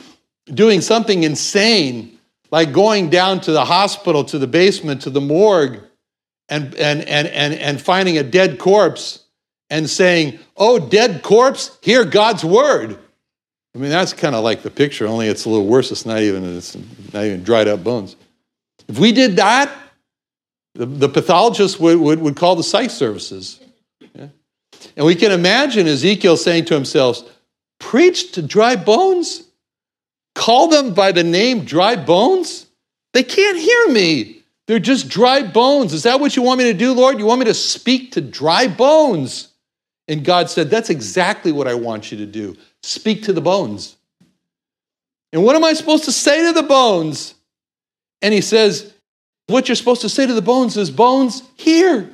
doing 0.44 0.82
something 0.82 1.22
insane, 1.22 2.18
like 2.50 2.70
going 2.70 3.08
down 3.08 3.40
to 3.40 3.52
the 3.52 3.64
hospital, 3.64 4.24
to 4.24 4.38
the 4.38 4.46
basement, 4.46 5.00
to 5.02 5.10
the 5.10 5.22
morgue, 5.22 5.80
and, 6.50 6.74
and, 6.74 7.00
and, 7.00 7.28
and, 7.28 7.54
and 7.54 7.80
finding 7.80 8.18
a 8.18 8.22
dead 8.22 8.58
corpse 8.58 9.24
and 9.70 9.88
saying, 9.88 10.38
Oh, 10.54 10.78
dead 10.78 11.22
corpse, 11.22 11.78
hear 11.80 12.04
God's 12.04 12.44
word. 12.44 12.98
I 13.74 13.78
mean, 13.78 13.88
that's 13.88 14.12
kind 14.12 14.34
of 14.34 14.44
like 14.44 14.60
the 14.60 14.70
picture, 14.70 15.06
only 15.06 15.28
it's 15.28 15.46
a 15.46 15.48
little 15.48 15.66
worse. 15.66 15.90
It's 15.90 16.04
not 16.04 16.20
even, 16.20 16.58
it's 16.58 16.76
not 17.14 17.24
even 17.24 17.42
dried 17.42 17.68
up 17.68 17.82
bones. 17.82 18.16
If 18.86 18.98
we 18.98 19.12
did 19.12 19.36
that, 19.36 19.74
the, 20.74 20.84
the 20.84 21.08
pathologist 21.08 21.80
would, 21.80 21.98
would, 21.98 22.20
would 22.20 22.36
call 22.36 22.54
the 22.54 22.62
psych 22.62 22.90
services. 22.90 23.60
And 24.96 25.06
we 25.06 25.14
can 25.14 25.32
imagine 25.32 25.86
Ezekiel 25.86 26.36
saying 26.36 26.66
to 26.66 26.74
himself, 26.74 27.22
Preach 27.78 28.32
to 28.32 28.42
dry 28.42 28.76
bones? 28.76 29.44
Call 30.34 30.68
them 30.68 30.94
by 30.94 31.12
the 31.12 31.24
name 31.24 31.64
dry 31.64 31.96
bones? 31.96 32.66
They 33.12 33.22
can't 33.22 33.58
hear 33.58 33.88
me. 33.88 34.42
They're 34.66 34.78
just 34.78 35.08
dry 35.08 35.42
bones. 35.42 35.92
Is 35.92 36.02
that 36.02 36.20
what 36.20 36.36
you 36.36 36.42
want 36.42 36.58
me 36.58 36.64
to 36.64 36.74
do, 36.74 36.92
Lord? 36.92 37.18
You 37.18 37.26
want 37.26 37.40
me 37.40 37.46
to 37.46 37.54
speak 37.54 38.12
to 38.12 38.20
dry 38.20 38.68
bones? 38.68 39.48
And 40.06 40.24
God 40.24 40.50
said, 40.50 40.70
That's 40.70 40.90
exactly 40.90 41.52
what 41.52 41.66
I 41.66 41.74
want 41.74 42.10
you 42.12 42.18
to 42.18 42.26
do. 42.26 42.56
Speak 42.82 43.24
to 43.24 43.32
the 43.32 43.40
bones. 43.40 43.96
And 45.32 45.44
what 45.44 45.56
am 45.56 45.64
I 45.64 45.72
supposed 45.74 46.04
to 46.04 46.12
say 46.12 46.46
to 46.46 46.52
the 46.52 46.62
bones? 46.62 47.34
And 48.22 48.32
he 48.32 48.40
says, 48.40 48.92
What 49.46 49.68
you're 49.68 49.76
supposed 49.76 50.02
to 50.02 50.08
say 50.08 50.26
to 50.26 50.34
the 50.34 50.42
bones 50.42 50.76
is, 50.76 50.90
Bones, 50.90 51.42
hear. 51.56 52.10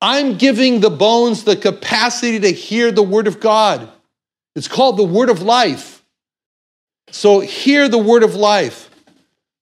I'm 0.00 0.36
giving 0.36 0.80
the 0.80 0.90
bones 0.90 1.44
the 1.44 1.56
capacity 1.56 2.40
to 2.40 2.52
hear 2.52 2.90
the 2.90 3.02
word 3.02 3.26
of 3.26 3.40
God. 3.40 3.88
It's 4.56 4.68
called 4.68 4.96
the 4.96 5.04
word 5.04 5.28
of 5.28 5.42
life. 5.42 6.02
So 7.10 7.40
hear 7.40 7.88
the 7.88 7.98
word 7.98 8.22
of 8.22 8.34
life. 8.34 8.88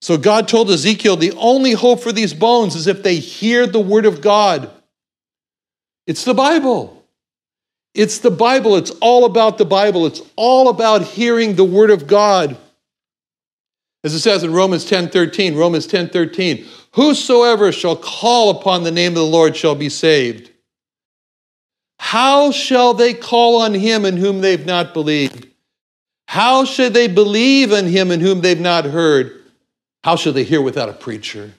So 0.01 0.17
God 0.17 0.47
told 0.47 0.71
Ezekiel 0.71 1.17
the 1.17 1.33
only 1.33 1.73
hope 1.73 2.01
for 2.01 2.13
these 2.13 2.33
bones 2.33 2.77
is 2.77 2.87
if 2.87 3.03
they 3.03 3.17
hear 3.17 3.67
the 3.67 3.81
word 3.81 4.07
of 4.07 4.21
God. 4.21 4.71
It's 6.07 6.25
the 6.25 6.35
Bible. 6.35 7.05
It's 7.95 8.19
the 8.19 8.31
Bible. 8.31 8.77
It's 8.77 8.93
all 9.01 9.25
about 9.25 9.59
the 9.59 9.65
Bible. 9.65 10.07
It's 10.07 10.23
all 10.37 10.69
about 10.69 11.03
hearing 11.03 11.57
the 11.57 11.65
word 11.65 11.91
of 11.91 12.07
God. 12.07 12.57
As 14.05 14.15
it 14.15 14.21
says 14.21 14.45
in 14.45 14.53
Romans 14.53 14.85
10:13, 14.85 15.57
Romans 15.57 15.87
10:13, 15.87 16.65
whosoever 16.93 17.73
shall 17.73 17.97
call 17.97 18.51
upon 18.51 18.85
the 18.85 18.91
name 18.91 19.13
of 19.13 19.19
the 19.19 19.25
Lord 19.25 19.57
shall 19.57 19.75
be 19.75 19.89
saved. 19.89 20.51
How 21.99 22.53
shall 22.53 22.95
they 22.95 23.13
call 23.13 23.61
on 23.61 23.75
him 23.75 24.05
in 24.05 24.17
whom 24.17 24.41
they've 24.41 24.65
not 24.65 24.95
believed? 24.95 25.49
How 26.29 26.65
should 26.65 26.95
they 26.95 27.09
believe 27.09 27.73
in 27.73 27.87
him 27.87 28.11
in 28.11 28.21
whom 28.21 28.41
they've 28.41 28.61
not 28.61 28.85
heard? 28.85 29.35
How 30.05 30.15
shall 30.15 30.33
they 30.33 30.45
hear 30.45 30.63
without 30.63 30.89
a 30.89 30.93
preacher? 30.93 31.55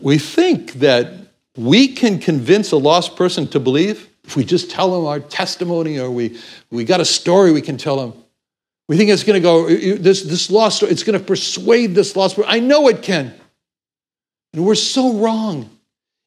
We 0.00 0.18
think 0.18 0.74
that 0.74 1.12
we 1.56 1.88
can 1.88 2.18
convince 2.18 2.72
a 2.72 2.76
lost 2.76 3.16
person 3.16 3.46
to 3.48 3.60
believe 3.60 4.08
if 4.24 4.36
we 4.36 4.44
just 4.44 4.70
tell 4.70 4.92
them 4.92 5.06
our 5.06 5.20
testimony 5.20 5.98
or 5.98 6.10
we, 6.10 6.38
we 6.70 6.84
got 6.84 7.00
a 7.00 7.04
story 7.04 7.52
we 7.52 7.60
can 7.60 7.76
tell 7.76 7.96
them. 7.96 8.21
We 8.88 8.96
think 8.96 9.10
it's 9.10 9.24
going 9.24 9.40
to 9.40 9.42
go, 9.42 9.68
this, 9.68 10.22
this 10.22 10.50
lost 10.50 10.82
it's 10.82 11.02
going 11.02 11.18
to 11.18 11.24
persuade 11.24 11.94
this 11.94 12.16
lost. 12.16 12.38
I 12.46 12.60
know 12.60 12.88
it 12.88 13.02
can. 13.02 13.34
And 14.52 14.66
we're 14.66 14.74
so 14.74 15.14
wrong. 15.14 15.70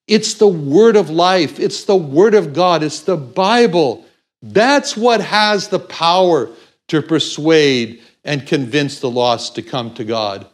It's 0.08 0.36
the 0.36 0.48
word 0.48 0.96
of 0.96 1.10
life, 1.10 1.60
it's 1.60 1.86
the 1.86 1.96
word 1.96 2.36
of 2.36 2.54
God, 2.54 2.84
it's 2.84 3.02
the 3.02 3.18
Bible. 3.18 4.06
That's 4.42 4.96
what 4.96 5.22
has 5.22 5.70
the 5.70 5.80
power 5.80 6.50
to 6.90 7.02
persuade 7.02 8.04
and 8.24 8.46
convince 8.46 9.00
the 9.00 9.10
lost 9.10 9.56
to 9.56 9.64
come 9.64 9.94
to 9.96 10.04
God. 10.04 10.48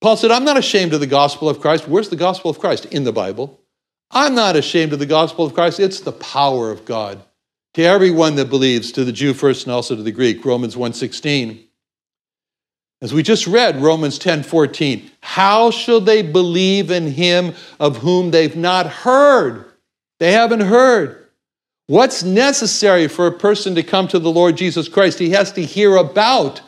Paul 0.00 0.16
said, 0.16 0.32
I'm 0.32 0.44
not 0.44 0.56
ashamed 0.56 0.92
of 0.92 0.98
the 0.98 1.06
gospel 1.06 1.48
of 1.48 1.60
Christ. 1.60 1.86
Where's 1.86 2.08
the 2.08 2.16
gospel 2.16 2.50
of 2.50 2.58
Christ? 2.58 2.86
In 2.86 3.04
the 3.04 3.12
Bible. 3.12 3.60
I'm 4.10 4.34
not 4.34 4.56
ashamed 4.56 4.92
of 4.92 4.98
the 4.98 5.06
gospel 5.06 5.44
of 5.44 5.54
Christ. 5.54 5.78
It's 5.78 6.00
the 6.00 6.12
power 6.12 6.72
of 6.72 6.84
God 6.84 7.22
to 7.74 7.82
everyone 7.82 8.36
that 8.36 8.50
believes, 8.50 8.92
to 8.92 9.04
the 9.04 9.12
Jew 9.12 9.34
first 9.34 9.64
and 9.64 9.72
also 9.72 9.96
to 9.96 10.02
the 10.02 10.12
Greek. 10.12 10.44
Romans 10.44 10.76
1:16. 10.76 11.68
As 13.00 13.12
we 13.12 13.22
just 13.22 13.46
read, 13.46 13.82
Romans 13.82 14.18
10:14. 14.18 15.10
How 15.20 15.70
shall 15.70 16.00
they 16.00 16.22
believe 16.22 16.90
in 16.90 17.12
him 17.12 17.54
of 17.80 17.98
whom 17.98 18.30
they've 18.30 18.56
not 18.56 18.86
heard? 18.86 19.64
They 20.20 20.32
haven't 20.32 20.60
heard. 20.60 21.18
What's 21.88 22.22
necessary 22.22 23.08
for 23.08 23.26
a 23.26 23.32
person 23.32 23.74
to 23.74 23.82
come 23.82 24.06
to 24.08 24.18
the 24.18 24.30
Lord 24.30 24.56
Jesus 24.56 24.88
Christ? 24.88 25.18
He 25.18 25.30
has 25.30 25.52
to 25.52 25.64
hear 25.64 25.96
about 25.96 26.60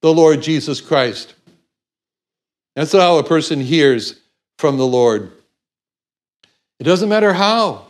the 0.00 0.14
Lord 0.14 0.42
Jesus 0.42 0.80
Christ. 0.80 1.34
That's 2.76 2.92
how 2.92 3.18
a 3.18 3.24
person 3.24 3.60
hears 3.60 4.14
from 4.58 4.76
the 4.76 4.86
Lord. 4.86 5.32
It 6.78 6.84
doesn't 6.84 7.08
matter 7.08 7.32
how. 7.32 7.89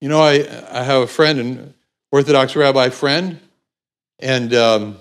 You 0.00 0.08
know, 0.08 0.20
I, 0.20 0.46
I 0.70 0.82
have 0.82 1.02
a 1.02 1.06
friend, 1.06 1.38
an 1.38 1.74
Orthodox 2.12 2.54
rabbi 2.54 2.90
friend, 2.90 3.40
and 4.18 4.54
um, 4.54 4.98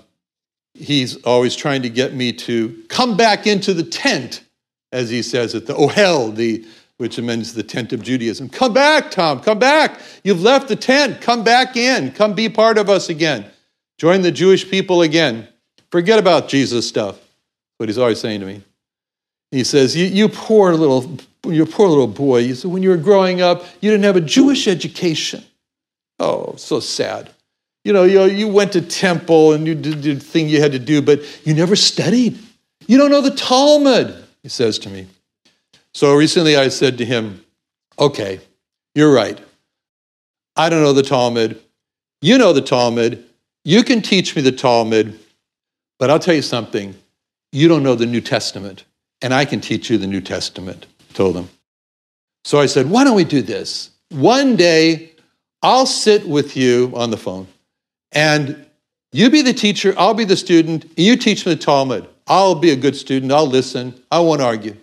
he's 0.74 1.18
always 1.24 1.56
trying 1.56 1.82
to 1.84 1.90
get 1.90 2.14
me 2.14 2.32
to 2.34 2.84
come 2.88 3.18
back 3.18 3.48
into 3.48 3.74
the 3.74 3.84
tent, 3.84 4.44
as 4.92 5.10
he 5.10 5.22
says 5.22 5.56
it, 5.56 5.66
the 5.66 5.74
ohel, 5.74 6.34
the, 6.36 6.66
which 6.98 7.20
means 7.20 7.54
the 7.54 7.64
tent 7.64 7.92
of 7.94 8.02
Judaism. 8.02 8.50
Come 8.50 8.74
back, 8.74 9.12
Tom, 9.12 9.42
come 9.42 9.60
back. 9.60 10.00
You've 10.24 10.42
left 10.42 10.68
the 10.70 10.75
tent. 10.75 11.22
Come 11.22 11.44
back 11.44 11.75
in. 11.75 12.12
Come 12.12 12.34
be 12.34 12.48
part 12.48 12.78
of 12.78 12.90
us 12.90 13.10
again. 13.10 13.46
Join 13.98 14.22
the 14.22 14.32
Jewish 14.32 14.70
people 14.70 15.02
again. 15.02 15.48
Forget 15.92 16.20
about 16.20 16.48
Jesus 16.48 16.88
stuff 16.88 17.20
what 17.78 17.90
he's 17.90 17.98
always 17.98 18.20
saying 18.20 18.40
to 18.40 18.46
me. 18.46 18.62
He 19.52 19.64
says, 19.64 19.96
you, 19.96 20.06
you 20.06 20.30
poor 20.30 20.74
little, 20.74 21.18
you 21.52 21.66
poor 21.66 21.88
little 21.88 22.08
boy. 22.08 22.40
You 22.40 22.56
said, 22.56 22.72
when 22.72 22.84
you 22.84 22.90
were 22.90 22.98
growing 22.98 23.42
up, 23.42 23.64
you 23.82 23.92
didn't 23.92 24.06
have 24.06 24.16
a 24.16 24.22
Jewish 24.22 24.68
education. 24.68 25.44
Oh, 26.20 26.56
so 26.58 26.80
sad. 26.80 27.32
You 27.84 27.94
know, 27.94 28.04
you, 28.04 28.24
you 28.24 28.48
went 28.48 28.74
to 28.74 28.82
temple 28.82 29.54
and 29.54 29.68
you 29.68 29.75
did 29.75 30.02
the 30.02 30.16
thing 30.16 30.50
you 30.50 30.60
had 30.60 30.72
to 30.72 30.80
do, 30.80 31.02
but 31.02 31.22
you 31.46 31.54
never 31.54 31.75
studied. 31.75 32.40
You 32.88 32.98
don't 32.98 33.12
know 33.12 33.22
the 33.22 33.36
Talmud, 33.36 34.24
he 34.44 34.50
says 34.50 34.80
to 34.80 34.90
me. 34.90 35.08
So 35.94 36.14
recently 36.16 36.58
I 36.58 36.70
said 36.70 36.98
to 36.98 37.06
him, 37.06 37.44
Okay, 37.98 38.42
you're 38.96 39.14
right. 39.14 39.40
I 40.56 40.70
don't 40.70 40.82
know 40.82 40.94
the 40.94 41.04
Talmud. 41.04 41.62
You 42.22 42.38
know 42.38 42.54
the 42.54 42.62
Talmud. 42.62 43.24
You 43.64 43.84
can 43.84 44.02
teach 44.02 44.36
me 44.36 44.42
the 44.42 44.52
Talmud, 44.52 45.20
but 46.00 46.10
I'll 46.10 46.20
tell 46.20 46.36
you 46.36 46.42
something. 46.42 46.96
You 47.52 47.68
don't 47.68 47.84
know 47.84 47.96
the 47.96 48.06
New 48.06 48.22
Testament, 48.22 48.84
and 49.22 49.34
I 49.34 49.46
can 49.46 49.62
teach 49.62 49.90
you 49.90 49.98
the 49.98 50.08
New 50.08 50.22
Testament, 50.22 50.86
told 51.15 51.36
him. 51.36 51.50
So 52.43 52.60
I 52.60 52.67
said, 52.67 52.89
Why 52.89 53.03
don't 53.03 53.15
we 53.15 53.24
do 53.24 53.41
this? 53.41 53.89
One 54.10 54.55
day, 54.55 55.12
I'll 55.63 55.88
sit 55.88 56.27
with 56.27 56.55
you 56.55 56.91
on 56.95 57.10
the 57.10 57.17
phone, 57.17 57.48
and 58.12 58.65
you 59.12 59.29
be 59.29 59.41
the 59.41 59.53
teacher, 59.53 59.95
I'll 59.98 60.13
be 60.13 60.25
the 60.25 60.38
student, 60.38 60.86
you 60.95 61.15
teach 61.15 61.45
me 61.45 61.55
the 61.55 61.60
Talmud. 61.60 62.07
I'll 62.27 62.55
be 62.55 62.72
a 62.72 62.75
good 62.75 62.95
student, 62.95 63.31
I'll 63.31 63.48
listen, 63.48 64.00
I 64.12 64.19
won't 64.19 64.41
argue. 64.41 64.75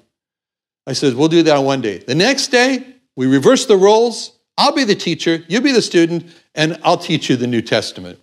I 0.87 0.95
said, 0.95 1.15
We'll 1.15 1.29
do 1.29 1.43
that 1.45 1.59
one 1.59 1.81
day. 1.81 1.99
The 1.99 2.15
next 2.15 2.49
day, 2.49 2.85
we 3.15 3.27
reverse 3.27 3.67
the 3.67 3.77
roles. 3.77 4.39
I'll 4.59 4.75
be 4.75 4.85
the 4.85 4.95
teacher, 4.95 5.45
you 5.49 5.61
be 5.61 5.73
the 5.73 5.83
student, 5.83 6.25
and 6.55 6.79
I'll 6.83 6.99
teach 6.99 7.31
you 7.31 7.37
the 7.37 7.47
New 7.47 7.63
Testament. 7.63 8.19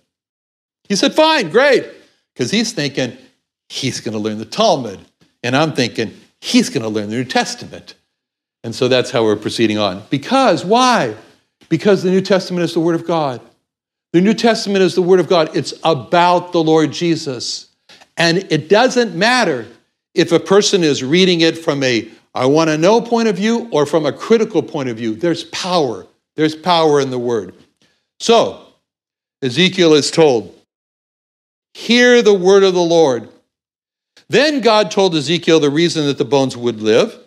He 0.88 0.96
said, 0.96 1.14
Fine, 1.14 1.50
great. 1.50 1.86
Because 2.34 2.50
he's 2.50 2.72
thinking 2.72 3.16
he's 3.68 4.00
going 4.00 4.12
to 4.12 4.18
learn 4.18 4.38
the 4.38 4.44
Talmud. 4.44 5.00
And 5.42 5.56
I'm 5.56 5.72
thinking 5.72 6.12
he's 6.40 6.68
going 6.68 6.82
to 6.82 6.88
learn 6.88 7.08
the 7.08 7.16
New 7.16 7.24
Testament. 7.24 7.94
And 8.62 8.74
so 8.74 8.88
that's 8.88 9.10
how 9.10 9.24
we're 9.24 9.36
proceeding 9.36 9.78
on. 9.78 10.02
Because, 10.10 10.64
why? 10.64 11.16
Because 11.68 12.02
the 12.02 12.10
New 12.10 12.20
Testament 12.20 12.64
is 12.64 12.74
the 12.74 12.80
Word 12.80 12.94
of 12.94 13.06
God. 13.06 13.40
The 14.12 14.20
New 14.20 14.34
Testament 14.34 14.82
is 14.82 14.94
the 14.94 15.02
Word 15.02 15.20
of 15.20 15.28
God. 15.28 15.56
It's 15.56 15.72
about 15.84 16.52
the 16.52 16.62
Lord 16.62 16.92
Jesus. 16.92 17.68
And 18.16 18.38
it 18.50 18.68
doesn't 18.68 19.14
matter 19.14 19.66
if 20.14 20.32
a 20.32 20.40
person 20.40 20.82
is 20.82 21.02
reading 21.02 21.40
it 21.40 21.56
from 21.56 21.82
a 21.82 22.10
I 22.34 22.46
want 22.46 22.70
to 22.70 22.78
know 22.78 23.00
point 23.00 23.28
of 23.28 23.36
view 23.36 23.68
or 23.72 23.86
from 23.86 24.06
a 24.06 24.12
critical 24.12 24.62
point 24.62 24.88
of 24.88 24.96
view. 24.96 25.14
There's 25.14 25.44
power. 25.44 26.06
There's 26.36 26.54
power 26.54 27.00
in 27.00 27.10
the 27.10 27.18
word. 27.18 27.54
So, 28.20 28.66
Ezekiel 29.42 29.94
is 29.94 30.10
told, 30.10 30.56
Hear 31.74 32.22
the 32.22 32.34
word 32.34 32.62
of 32.62 32.74
the 32.74 32.80
Lord. 32.80 33.28
Then 34.28 34.60
God 34.60 34.90
told 34.90 35.14
Ezekiel 35.14 35.60
the 35.60 35.70
reason 35.70 36.06
that 36.06 36.18
the 36.18 36.24
bones 36.24 36.56
would 36.56 36.80
live. 36.80 37.18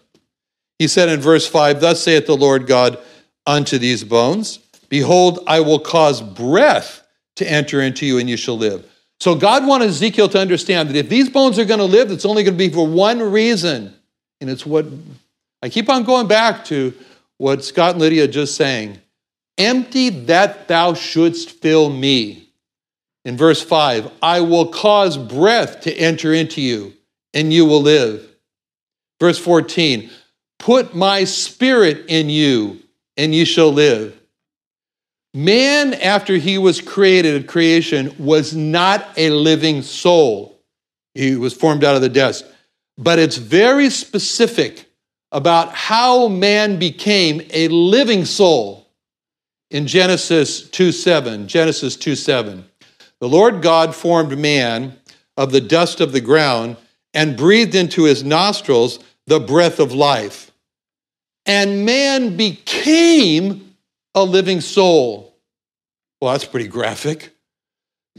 He 0.80 0.88
said 0.88 1.10
in 1.10 1.20
verse 1.20 1.48
5, 1.48 1.82
Thus 1.82 2.04
saith 2.04 2.26
the 2.26 2.36
Lord 2.36 2.68
God 2.68 2.98
unto 3.46 3.78
these 3.78 4.04
bones, 4.04 4.60
Behold, 4.90 5.40
I 5.48 5.60
will 5.60 5.80
cause 5.80 6.22
breath 6.22 7.02
to 7.38 7.50
enter 7.50 7.82
into 7.82 8.06
you, 8.06 8.20
and 8.20 8.30
you 8.30 8.38
shall 8.38 8.58
live. 8.58 8.90
So 9.20 9.36
God 9.36 9.66
wanted 9.66 9.90
Ezekiel 9.90 10.30
to 10.30 10.40
understand 10.40 10.90
that 10.90 10.96
if 10.96 11.10
these 11.10 11.30
bones 11.30 11.58
are 11.58 11.66
going 11.66 11.80
to 11.80 11.86
live, 11.86 12.12
it's 12.12 12.26
only 12.26 12.44
going 12.44 12.56
to 12.56 12.58
be 12.58 12.74
for 12.74 12.86
one 12.86 13.20
reason 13.20 13.94
and 14.44 14.50
it's 14.50 14.66
what 14.66 14.86
I 15.62 15.70
keep 15.70 15.90
on 15.90 16.04
going 16.04 16.28
back 16.28 16.66
to 16.66 16.94
what 17.38 17.64
Scott 17.64 17.92
and 17.92 18.02
Lydia 18.02 18.28
just 18.28 18.56
saying. 18.56 19.00
Empty 19.58 20.10
that 20.26 20.68
thou 20.68 20.94
shouldst 20.96 21.50
fill 21.50 21.90
me. 21.90 22.50
In 23.24 23.38
verse 23.38 23.64
5, 23.64 24.12
I 24.22 24.42
will 24.42 24.68
cause 24.68 25.18
breath 25.18 25.80
to 25.82 25.94
enter 25.94 26.34
into 26.34 26.60
you, 26.62 26.92
and 27.34 27.54
you 27.54 27.66
will 27.66 27.82
live. 27.82 28.36
Verse 29.22 29.40
14, 29.40 30.10
put 30.64 30.96
my 30.96 31.24
spirit 31.24 32.06
in 32.08 32.30
you, 32.30 32.80
and 33.18 33.34
you 33.34 33.46
shall 33.46 33.72
live. 33.72 34.20
Man, 35.34 35.94
after 35.94 36.36
he 36.36 36.58
was 36.58 36.82
created 36.82 37.42
at 37.42 37.48
creation, 37.48 38.16
was 38.20 38.56
not 38.56 39.08
a 39.18 39.30
living 39.30 39.82
soul. 39.82 40.60
He 41.14 41.36
was 41.36 41.54
formed 41.54 41.84
out 41.84 41.96
of 41.96 42.02
the 42.02 42.10
dust 42.10 42.46
but 42.98 43.20
it's 43.20 43.38
very 43.38 43.90
specific 43.90 44.90
about 45.32 45.74
how 45.74 46.28
man 46.28 46.78
became 46.78 47.42
a 47.52 47.68
living 47.70 48.26
soul 48.26 48.88
in 49.72 49.88
Genesis 49.88 50.70
2 50.70 50.92
7. 50.92 51.48
Genesis 51.48 51.96
2 51.96 52.16
7. 52.16 52.66
The 53.20 53.30
Lord 53.30 53.62
God 53.62 53.96
formed 53.96 54.38
man 54.38 54.98
of 55.38 55.52
the 55.52 55.62
dust 55.62 56.02
of 56.02 56.12
the 56.12 56.22
ground 56.22 56.78
and 57.14 57.38
breathed 57.38 57.74
into 57.74 58.04
his 58.04 58.24
nostrils 58.24 59.00
the 59.26 59.40
breath 59.40 59.80
of 59.80 59.94
life. 59.94 60.52
And 61.46 61.86
man 61.86 62.38
became 62.38 63.76
a 64.16 64.24
living 64.24 64.62
soul. 64.62 65.36
Well, 66.22 66.32
that's 66.32 66.46
pretty 66.46 66.70
graphic. 66.70 67.36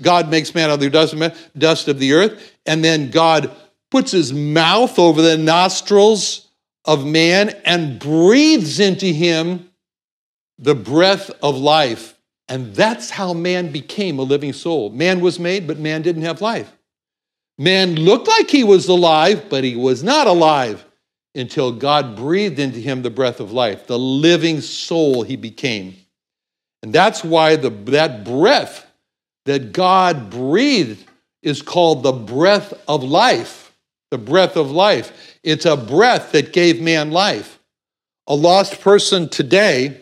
God 0.00 0.28
makes 0.28 0.54
man 0.54 0.70
out 0.70 0.74
of 0.74 0.80
the 0.80 1.34
dust 1.56 1.88
of 1.88 1.98
the 1.98 2.12
earth, 2.12 2.52
and 2.66 2.84
then 2.84 3.10
God 3.10 3.50
puts 3.90 4.10
his 4.10 4.32
mouth 4.32 4.98
over 4.98 5.22
the 5.22 5.38
nostrils 5.38 6.48
of 6.84 7.06
man 7.06 7.50
and 7.64 7.98
breathes 7.98 8.80
into 8.80 9.06
him 9.06 9.70
the 10.58 10.74
breath 10.74 11.30
of 11.42 11.56
life. 11.56 12.18
And 12.48 12.74
that's 12.74 13.08
how 13.08 13.32
man 13.32 13.72
became 13.72 14.18
a 14.18 14.22
living 14.22 14.52
soul. 14.52 14.90
Man 14.90 15.20
was 15.20 15.38
made, 15.38 15.66
but 15.66 15.78
man 15.78 16.02
didn't 16.02 16.22
have 16.22 16.42
life. 16.42 16.70
Man 17.56 17.94
looked 17.94 18.28
like 18.28 18.50
he 18.50 18.64
was 18.64 18.88
alive, 18.88 19.46
but 19.48 19.64
he 19.64 19.76
was 19.76 20.02
not 20.02 20.26
alive 20.26 20.84
until 21.34 21.72
God 21.72 22.16
breathed 22.16 22.58
into 22.58 22.78
him 22.78 23.02
the 23.02 23.10
breath 23.10 23.40
of 23.40 23.52
life, 23.52 23.86
the 23.86 23.98
living 23.98 24.60
soul 24.60 25.22
he 25.22 25.36
became. 25.36 25.96
And 26.82 26.92
that's 26.92 27.24
why 27.24 27.56
the, 27.56 27.70
that 27.70 28.24
breath 28.24 28.86
that 29.46 29.72
God 29.72 30.30
breathed 30.30 31.04
is 31.42 31.60
called 31.62 32.02
the 32.02 32.12
breath 32.12 32.72
of 32.86 33.02
life 33.02 33.64
the 34.14 34.18
breath 34.18 34.56
of 34.56 34.70
life. 34.70 35.38
It's 35.42 35.66
a 35.66 35.76
breath 35.76 36.30
that 36.32 36.52
gave 36.52 36.80
man 36.80 37.10
life. 37.10 37.58
A 38.28 38.34
lost 38.36 38.80
person 38.80 39.28
today 39.28 40.00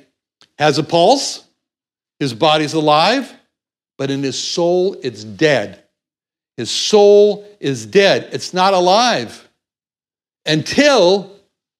has 0.58 0.76
a 0.76 0.82
pulse, 0.82 1.42
his 2.18 2.34
body's 2.34 2.74
alive, 2.74 3.32
but 3.96 4.10
in 4.10 4.22
his 4.22 4.38
soul, 4.38 4.98
it's 5.02 5.24
dead. 5.24 5.82
His 6.58 6.70
soul 6.70 7.48
is 7.58 7.86
dead. 7.86 8.28
It's 8.32 8.52
not 8.52 8.74
alive 8.74 9.48
until 10.46 11.30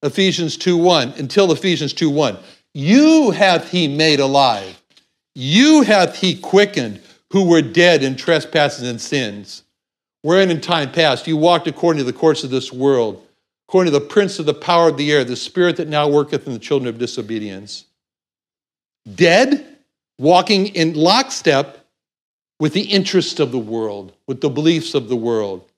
Ephesians 0.03 0.57
2:1, 0.57 1.19
until 1.19 1.53
Ephesians 1.53 1.93
2:1. 1.93 2.39
You 2.75 3.31
hath 3.31 3.71
he 3.71 3.89
made 3.89 4.21
alive. 4.21 4.81
You 5.35 5.83
hath 5.83 6.21
he 6.21 6.35
quickened 6.35 7.01
who 7.31 7.45
were 7.45 7.63
dead 7.63 8.03
in 8.03 8.17
trespasses 8.17 8.89
and 8.89 9.01
sins 9.01 9.63
wherein 10.23 10.51
in 10.51 10.61
time 10.61 10.91
past 10.91 11.27
you 11.27 11.37
walked 11.37 11.67
according 11.67 11.99
to 11.99 12.05
the 12.05 12.13
course 12.13 12.45
of 12.45 12.51
this 12.51 12.73
world, 12.73 13.25
according 13.69 13.93
to 13.93 13.99
the 13.99 14.05
prince 14.05 14.39
of 14.39 14.47
the 14.47 14.55
power 14.55 14.89
of 14.89 14.97
the 14.97 15.13
air, 15.13 15.25
the 15.25 15.37
spirit 15.37 15.77
that 15.77 15.89
now 15.89 16.09
worketh 16.09 16.47
in 16.47 16.53
the 16.53 16.59
children 16.59 16.89
of 16.89 16.99
disobedience. 16.99 17.85
Dead, 19.15 19.79
walking 20.19 20.69
in 20.69 20.95
lockstep 20.95 21.85
with 22.61 22.73
the 22.73 22.83
interests 22.83 23.41
of 23.41 23.51
the 23.51 23.59
world, 23.59 24.13
with 24.29 24.41
the 24.41 24.51
beliefs 24.51 24.95
of 24.95 25.09
the 25.09 25.17
world. 25.17 25.69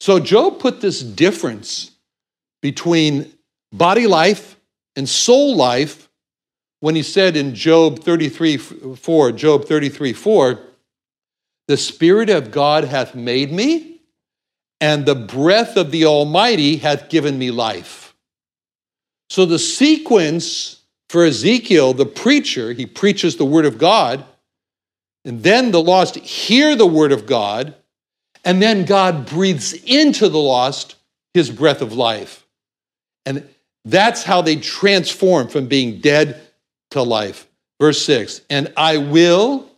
So 0.00 0.18
Job 0.18 0.60
put 0.60 0.80
this 0.80 1.02
difference 1.02 1.90
between 2.62 3.32
body 3.72 4.06
life 4.06 4.56
and 4.96 5.08
soul 5.08 5.56
life 5.56 6.08
when 6.80 6.94
he 6.94 7.02
said 7.02 7.36
in 7.36 7.54
Job 7.54 8.00
33 8.00 8.56
4, 8.56 9.32
Job 9.32 9.64
33 9.64 10.12
4, 10.12 10.58
the 11.66 11.76
Spirit 11.76 12.30
of 12.30 12.50
God 12.50 12.84
hath 12.84 13.14
made 13.14 13.52
me, 13.52 14.00
and 14.80 15.04
the 15.04 15.14
breath 15.14 15.76
of 15.76 15.90
the 15.90 16.04
Almighty 16.04 16.76
hath 16.76 17.08
given 17.08 17.38
me 17.38 17.50
life. 17.50 18.14
So 19.28 19.44
the 19.44 19.58
sequence 19.58 20.82
for 21.10 21.24
Ezekiel, 21.24 21.94
the 21.94 22.06
preacher, 22.06 22.72
he 22.72 22.86
preaches 22.86 23.36
the 23.36 23.44
Word 23.44 23.66
of 23.66 23.78
God, 23.78 24.24
and 25.24 25.42
then 25.42 25.72
the 25.72 25.82
lost 25.82 26.16
hear 26.16 26.76
the 26.76 26.86
Word 26.86 27.12
of 27.12 27.26
God, 27.26 27.74
and 28.44 28.62
then 28.62 28.84
God 28.84 29.26
breathes 29.26 29.72
into 29.72 30.28
the 30.28 30.38
lost 30.38 30.96
his 31.34 31.50
breath 31.50 31.82
of 31.82 31.92
life. 31.92 32.44
And 33.26 33.48
that's 33.84 34.22
how 34.22 34.42
they 34.42 34.56
transform 34.56 35.48
from 35.48 35.66
being 35.66 36.00
dead 36.00 36.40
to 36.90 37.02
life. 37.02 37.46
Verse 37.80 38.02
6 38.04 38.42
And 38.50 38.72
I 38.76 38.98
will 38.98 39.68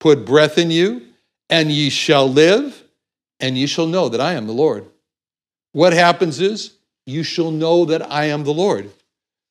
put 0.00 0.24
breath 0.24 0.58
in 0.58 0.70
you 0.70 1.06
and 1.48 1.70
ye 1.70 1.90
shall 1.90 2.28
live, 2.28 2.82
and 3.38 3.56
ye 3.56 3.66
shall 3.66 3.86
know 3.86 4.08
that 4.08 4.20
I 4.20 4.32
am 4.32 4.46
the 4.46 4.52
Lord. 4.52 4.86
What 5.72 5.92
happens 5.92 6.40
is, 6.40 6.72
you 7.06 7.22
shall 7.22 7.50
know 7.50 7.84
that 7.84 8.10
I 8.10 8.24
am 8.26 8.42
the 8.44 8.52
Lord. 8.52 8.90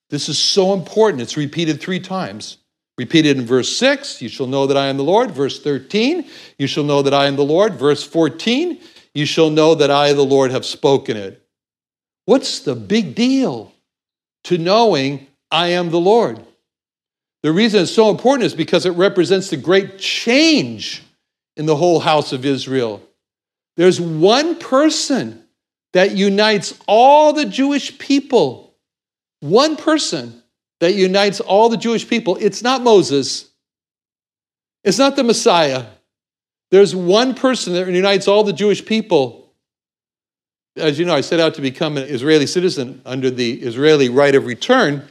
This 0.10 0.28
is 0.28 0.38
so 0.38 0.73
important. 0.73 1.21
It's 1.21 1.38
repeated 1.38 1.80
three 1.80 1.99
times. 1.99 2.58
Repeated 2.97 3.38
in 3.38 3.45
verse 3.45 3.75
6, 3.75 4.21
you 4.21 4.29
shall 4.29 4.47
know 4.47 4.67
that 4.67 4.77
I 4.77 4.88
am 4.88 4.97
the 4.97 5.03
Lord. 5.03 5.31
Verse 5.31 5.62
13, 5.62 6.29
you 6.58 6.67
shall 6.67 6.86
know 6.86 7.01
that 7.01 7.13
I 7.13 7.25
am 7.25 7.36
the 7.36 7.43
Lord. 7.43 7.73
Verse 7.73 8.03
14, 8.03 8.79
you 9.13 9.25
shall 9.25 9.49
know 9.49 9.75
that 9.75 9.91
I, 9.91 10.13
the 10.13 10.23
Lord, 10.23 10.51
have 10.51 10.65
spoken 10.65 11.17
it. 11.17 11.41
What's 12.25 12.60
the 12.62 12.75
big 12.75 13.13
deal 13.13 13.73
to 14.45 14.58
knowing 14.58 15.27
I 15.51 15.69
am 15.69 15.89
the 15.89 15.99
Lord? 15.99 16.39
The 17.43 17.51
reason 17.51 17.84
it's 17.84 17.91
so 17.91 18.10
important 18.10 18.45
is 18.45 18.55
because 18.55 18.86
it 18.86 18.91
represents 18.91 19.49
the 19.49 19.58
great 19.58 19.99
change 19.99 21.03
in 21.58 21.65
the 21.65 21.75
whole 21.75 21.99
house 21.99 22.31
of 22.34 22.45
Israel. 22.45 23.01
There's 23.75 23.99
one 23.99 24.55
person 24.55 25.43
that 25.93 26.15
unites 26.15 26.79
all 26.88 27.34
the 27.34 27.45
Jewish 27.45 27.97
people. 27.99 28.73
One 29.41 29.75
person 29.75 30.41
that 30.80 30.94
unites 30.94 31.40
all 31.40 31.70
the 31.70 31.78
Jewish 31.78 32.08
people. 32.08 32.38
It's 32.38 32.62
not 32.62 32.82
Moses, 32.82 33.50
it's 34.84 34.98
not 34.98 35.16
the 35.16 35.24
Messiah. 35.24 35.86
There's 36.72 36.96
one 36.96 37.36
person 37.36 37.74
that 37.74 37.88
unites 37.88 38.28
all 38.28 38.44
the 38.44 38.54
Jewish 38.54 38.84
people. 38.86 39.50
As 40.76 41.00
you 41.00 41.06
know, 41.06 41.16
I 41.16 41.22
set 41.22 41.40
out 41.40 41.54
to 41.54 41.62
become 41.62 41.96
an 41.96 42.04
Israeli 42.04 42.48
citizen 42.48 43.02
under 43.06 43.30
the 43.30 43.62
Israeli 43.62 44.10
right 44.10 44.36
of 44.36 44.46
return, 44.46 45.08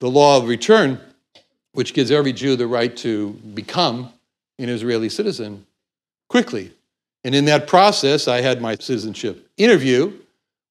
the 0.00 0.10
law 0.10 0.38
of 0.38 0.48
return, 0.48 0.98
which 1.72 1.94
gives 1.94 2.10
every 2.10 2.32
Jew 2.32 2.56
the 2.56 2.66
right 2.66 2.96
to 2.98 3.30
become 3.54 4.12
an 4.58 4.68
Israeli 4.68 5.08
citizen 5.08 5.66
quickly. 6.28 6.72
And 7.24 7.34
in 7.34 7.44
that 7.44 7.68
process, 7.68 8.26
I 8.26 8.40
had 8.40 8.60
my 8.60 8.74
citizenship 8.74 9.48
interview 9.56 10.12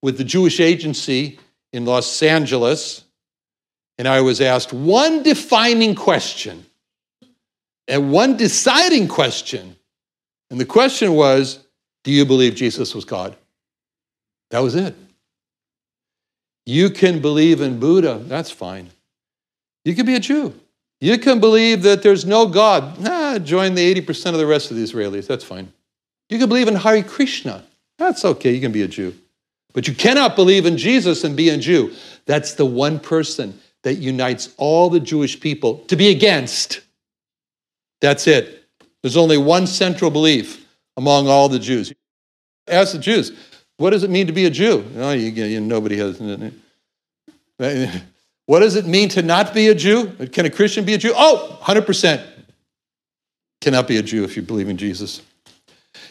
with 0.01 0.17
the 0.17 0.23
Jewish 0.23 0.59
agency 0.59 1.39
in 1.71 1.85
Los 1.85 2.21
Angeles, 2.21 3.05
and 4.01 4.07
I 4.07 4.21
was 4.21 4.41
asked 4.41 4.73
one 4.73 5.21
defining 5.21 5.93
question 5.93 6.65
and 7.87 8.11
one 8.11 8.35
deciding 8.35 9.07
question. 9.07 9.75
And 10.49 10.59
the 10.59 10.65
question 10.65 11.13
was 11.13 11.59
Do 12.03 12.11
you 12.11 12.25
believe 12.25 12.55
Jesus 12.55 12.95
was 12.95 13.05
God? 13.05 13.35
That 14.49 14.63
was 14.63 14.73
it. 14.73 14.95
You 16.65 16.89
can 16.89 17.21
believe 17.21 17.61
in 17.61 17.79
Buddha, 17.79 18.19
that's 18.25 18.49
fine. 18.49 18.89
You 19.85 19.93
can 19.93 20.07
be 20.07 20.15
a 20.15 20.19
Jew. 20.19 20.59
You 20.99 21.19
can 21.19 21.39
believe 21.39 21.83
that 21.83 22.01
there's 22.01 22.25
no 22.25 22.47
God. 22.47 22.99
Nah, 22.99 23.37
join 23.37 23.75
the 23.75 24.01
80% 24.01 24.31
of 24.31 24.39
the 24.39 24.47
rest 24.47 24.71
of 24.71 24.77
the 24.77 24.83
Israelis, 24.83 25.27
that's 25.27 25.43
fine. 25.43 25.71
You 26.27 26.39
can 26.39 26.49
believe 26.49 26.67
in 26.67 26.75
Hare 26.75 27.03
Krishna. 27.03 27.63
That's 27.99 28.25
okay, 28.25 28.51
you 28.51 28.61
can 28.61 28.71
be 28.71 28.81
a 28.81 28.87
Jew. 28.87 29.13
But 29.73 29.87
you 29.87 29.93
cannot 29.93 30.35
believe 30.35 30.65
in 30.65 30.75
Jesus 30.75 31.23
and 31.23 31.37
be 31.37 31.49
a 31.49 31.57
Jew. 31.57 31.93
That's 32.25 32.55
the 32.55 32.65
one 32.65 32.99
person 32.99 33.59
that 33.83 33.95
unites 33.95 34.53
all 34.57 34.89
the 34.89 34.99
Jewish 34.99 35.39
people 35.39 35.79
to 35.87 35.95
be 35.95 36.09
against. 36.09 36.81
That's 37.99 38.27
it. 38.27 38.63
There's 39.01 39.17
only 39.17 39.37
one 39.37 39.67
central 39.67 40.11
belief 40.11 40.65
among 40.97 41.27
all 41.27 41.49
the 41.49 41.59
Jews. 41.59 41.93
Ask 42.67 42.93
the 42.93 42.99
Jews, 42.99 43.31
what 43.77 43.89
does 43.89 44.03
it 44.03 44.09
mean 44.09 44.27
to 44.27 44.33
be 44.33 44.45
a 44.45 44.49
Jew? 44.49 44.85
Oh, 44.97 45.11
you, 45.11 45.29
you, 45.29 45.59
nobody 45.59 45.97
has. 45.97 46.19
What 48.47 48.59
does 48.59 48.75
it 48.75 48.85
mean 48.85 49.07
to 49.09 49.21
not 49.21 49.53
be 49.53 49.69
a 49.69 49.75
Jew? 49.75 50.07
Can 50.33 50.45
a 50.45 50.49
Christian 50.49 50.83
be 50.83 50.93
a 50.93 50.97
Jew? 50.97 51.13
Oh, 51.15 51.57
100% 51.61 52.21
cannot 53.61 53.87
be 53.87 53.95
a 53.95 54.03
Jew 54.03 54.25
if 54.25 54.35
you 54.35 54.41
believe 54.41 54.67
in 54.67 54.75
Jesus. 54.75 55.21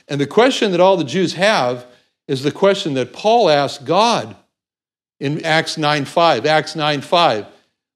And 0.08 0.18
the 0.20 0.26
question 0.26 0.70
that 0.70 0.80
all 0.80 0.96
the 0.96 1.04
Jews 1.04 1.34
have 1.34 1.86
is 2.28 2.42
the 2.42 2.52
question 2.52 2.94
that 2.94 3.12
Paul 3.12 3.50
asked 3.50 3.84
God 3.84 4.36
in 5.18 5.44
Acts 5.44 5.76
9:5. 5.76 6.46
Acts 6.46 6.74
9:5. 6.74 7.46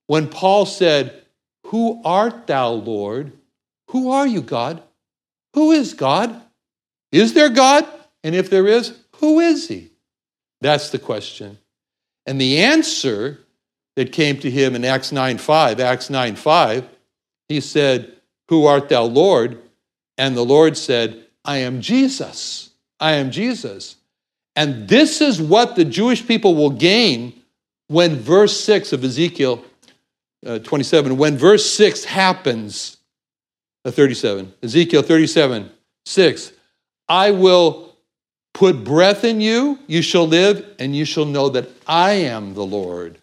When 0.07 0.29
Paul 0.29 0.67
said, 0.67 1.23
"Who 1.67 2.01
art 2.05 2.47
thou, 2.47 2.71
Lord?" 2.71 3.33
Who 3.91 4.11
are 4.11 4.27
you, 4.27 4.43
God? 4.43 4.83
Who 5.55 5.71
is 5.71 5.95
God? 5.95 6.43
Is 7.13 7.35
there 7.35 7.49
God? 7.49 7.87
And 8.25 8.35
if 8.35 8.51
there 8.51 8.67
is, 8.67 8.93
who 9.17 9.39
is 9.39 9.69
he? 9.69 9.91
That's 10.61 10.91
the 10.91 10.99
question. 10.99 11.59
And 12.27 12.41
the 12.41 12.59
answer 12.59 13.39
that 13.95 14.11
came 14.11 14.41
to 14.41 14.51
him 14.51 14.75
in 14.75 14.85
Acts 14.85 15.13
9:5, 15.13 15.79
Acts 15.79 16.09
9:5, 16.09 16.89
he 17.49 17.61
said, 17.61 18.13
"Who 18.49 18.67
art 18.67 18.89
thou, 18.89 19.05
Lord?" 19.05 19.59
And 20.19 20.37
the 20.37 20.45
Lord 20.45 20.77
said, 20.77 21.25
I 21.45 21.59
am 21.59 21.81
Jesus. 21.81 22.71
I 22.99 23.13
am 23.13 23.31
Jesus. 23.31 23.97
And 24.57 24.89
this 24.89 25.21
is 25.21 25.43
what 25.43 25.77
the 25.77 25.85
Jewish 25.85 26.27
people 26.27 26.55
will 26.55 26.71
gain 26.71 27.43
when 27.89 28.17
verse 28.17 28.59
6 28.61 28.93
of 28.93 29.05
Ezekiel 29.05 29.63
uh, 30.45 30.59
27, 30.61 31.17
when 31.17 31.37
verse 31.37 31.69
6 31.75 32.05
happens, 32.05 32.99
uh, 33.85 33.91
37, 33.91 34.53
Ezekiel 34.63 35.03
37, 35.03 35.71
6, 36.07 36.53
I 37.09 37.31
will 37.31 37.97
put 38.53 38.85
breath 38.85 39.25
in 39.25 39.41
you, 39.41 39.79
you 39.87 40.03
shall 40.03 40.27
live, 40.27 40.65
and 40.79 40.95
you 40.95 41.05
shall 41.05 41.25
know 41.25 41.49
that 41.51 41.69
I 41.87 42.13
am 42.13 42.55
the 42.55 42.65
Lord. 42.65 43.19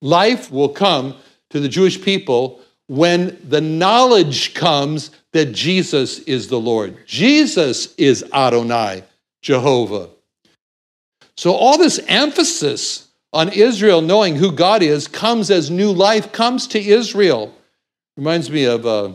Life 0.00 0.50
will 0.50 0.70
come 0.70 1.16
to 1.50 1.60
the 1.60 1.68
Jewish 1.68 2.00
people 2.00 2.60
when 2.86 3.38
the 3.44 3.60
knowledge 3.60 4.54
comes 4.54 5.10
that 5.32 5.52
Jesus 5.52 6.20
is 6.20 6.48
the 6.48 6.58
Lord. 6.58 6.96
Jesus 7.06 7.94
is 7.96 8.24
Adonai, 8.32 9.04
Jehovah. 9.42 10.08
So, 11.36 11.52
all 11.52 11.78
this 11.78 12.00
emphasis 12.08 13.07
on 13.32 13.50
Israel 13.50 14.00
knowing 14.00 14.36
who 14.36 14.52
God 14.52 14.82
is 14.82 15.06
comes 15.06 15.50
as 15.50 15.70
new 15.70 15.92
life 15.92 16.32
comes 16.32 16.66
to 16.68 16.80
Israel. 16.80 17.54
Reminds 18.16 18.50
me 18.50 18.64
of 18.64 18.86
a 18.86 19.14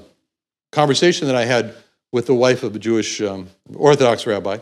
conversation 0.71 1.27
that 1.27 1.35
I 1.35 1.45
had 1.45 1.75
with 2.11 2.27
the 2.27 2.33
wife 2.33 2.63
of 2.63 2.75
a 2.75 2.79
Jewish 2.79 3.21
um, 3.21 3.49
Orthodox 3.75 4.27
rabbi. 4.27 4.59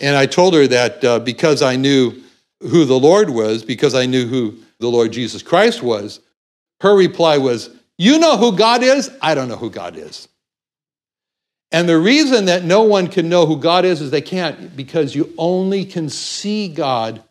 And 0.00 0.16
I 0.16 0.26
told 0.26 0.54
her 0.54 0.66
that 0.66 1.04
uh, 1.04 1.18
because 1.20 1.62
I 1.62 1.76
knew 1.76 2.22
who 2.60 2.84
the 2.84 2.98
Lord 2.98 3.30
was, 3.30 3.62
because 3.62 3.94
I 3.94 4.06
knew 4.06 4.26
who 4.26 4.58
the 4.78 4.88
Lord 4.88 5.12
Jesus 5.12 5.42
Christ 5.42 5.82
was, 5.82 6.20
her 6.80 6.94
reply 6.94 7.38
was, 7.38 7.70
You 7.98 8.18
know 8.18 8.36
who 8.36 8.56
God 8.56 8.82
is? 8.82 9.10
I 9.20 9.34
don't 9.34 9.48
know 9.48 9.56
who 9.56 9.70
God 9.70 9.96
is. 9.96 10.28
And 11.70 11.88
the 11.88 11.98
reason 11.98 12.46
that 12.46 12.64
no 12.64 12.82
one 12.82 13.08
can 13.08 13.28
know 13.28 13.46
who 13.46 13.56
God 13.56 13.84
is 13.84 14.00
is 14.00 14.10
they 14.10 14.20
can't 14.20 14.76
because 14.76 15.14
you 15.14 15.32
only 15.38 15.84
can 15.84 16.08
see 16.08 16.68
God 16.68 17.22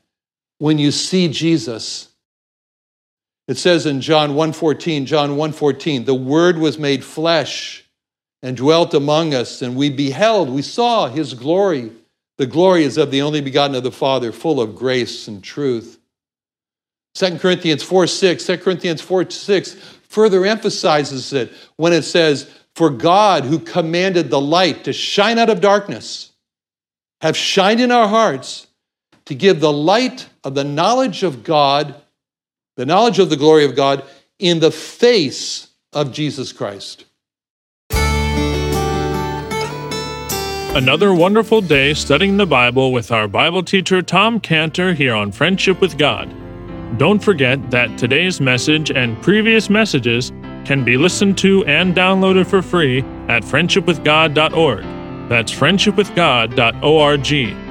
when 0.62 0.78
you 0.78 0.92
see 0.92 1.28
Jesus. 1.28 2.10
It 3.48 3.58
says 3.58 3.88
in 3.88 4.00
John 4.00 4.36
1:14, 4.36 5.08
John 5.08 5.32
1:14, 5.36 6.06
the 6.06 6.14
word 6.14 6.60
was 6.60 6.78
made 6.78 7.04
flesh 7.04 7.84
and 8.44 8.56
dwelt 8.56 8.94
among 8.94 9.34
us 9.34 9.64
and 9.64 9.76
we 9.76 9.90
beheld, 9.90 10.52
we 10.52 10.62
saw 10.62 11.08
his 11.08 11.34
glory. 11.34 11.92
The 12.38 12.46
glory 12.46 12.84
is 12.84 13.00
of 13.00 13.10
the 13.10 13.24
only 13.24 13.42
begotten 13.42 13.76
of 13.76 13.82
the 13.82 13.92
Father, 13.92 14.32
full 14.32 14.62
of 14.62 14.76
grace 14.76 15.28
and 15.28 15.44
truth. 15.44 16.00
2 17.16 17.40
Corinthians 17.40 17.82
4 17.82 18.06
6, 18.06 18.46
2 18.46 18.58
Corinthians 18.60 19.02
4 19.02 19.32
6 19.32 19.76
further 20.10 20.46
emphasizes 20.46 21.34
it 21.34 21.52
when 21.78 21.92
it 21.92 22.04
says, 22.04 22.48
for 22.76 22.92
God, 22.92 23.46
who 23.46 23.58
commanded 23.58 24.30
the 24.30 24.40
light 24.40 24.84
to 24.84 24.94
shine 24.94 25.40
out 25.40 25.50
of 25.50 25.60
darkness, 25.60 26.34
have 27.22 27.36
shined 27.36 27.82
in 27.82 27.92
our 27.92 28.08
hearts 28.08 28.68
to 29.26 29.36
give 29.36 29.60
the 29.60 29.72
light 29.72 30.28
of 30.44 30.56
the 30.56 30.64
knowledge 30.64 31.24
of 31.24 31.44
God, 31.44 31.96
the 32.76 32.86
knowledge 32.86 33.20
of 33.20 33.30
the 33.30 33.38
glory 33.38 33.66
of 33.66 33.76
God, 33.76 34.04
in 34.40 34.60
the 34.60 34.72
face 34.72 35.68
of 35.94 36.12
Jesus 36.12 36.52
Christ. 36.52 37.06
Another 40.74 41.14
wonderful 41.14 41.60
day 41.60 41.94
studying 41.94 42.38
the 42.38 42.46
Bible 42.46 42.94
with 42.94 43.12
our 43.12 43.28
Bible 43.28 43.62
teacher 43.62 44.02
Tom 44.02 44.40
Cantor 44.40 44.94
here 44.94 45.14
on 45.14 45.34
Friendship 45.34 45.82
with 45.82 45.98
God. 45.98 46.34
Don't 46.98 47.20
forget 47.20 47.72
that 47.72 47.98
today's 47.98 48.40
message 48.40 48.90
and 48.90 49.22
previous 49.22 49.70
messages 49.70 50.32
can 50.66 50.86
be 50.86 50.96
listened 50.96 51.38
to 51.40 51.66
and 51.66 51.94
downloaded 51.94 52.48
for 52.48 52.62
free 52.62 53.00
at 53.28 53.44
friendshipwithgod.org. 53.44 55.30
That's 55.30 55.52
friendshipwithgod.org. 55.52 57.71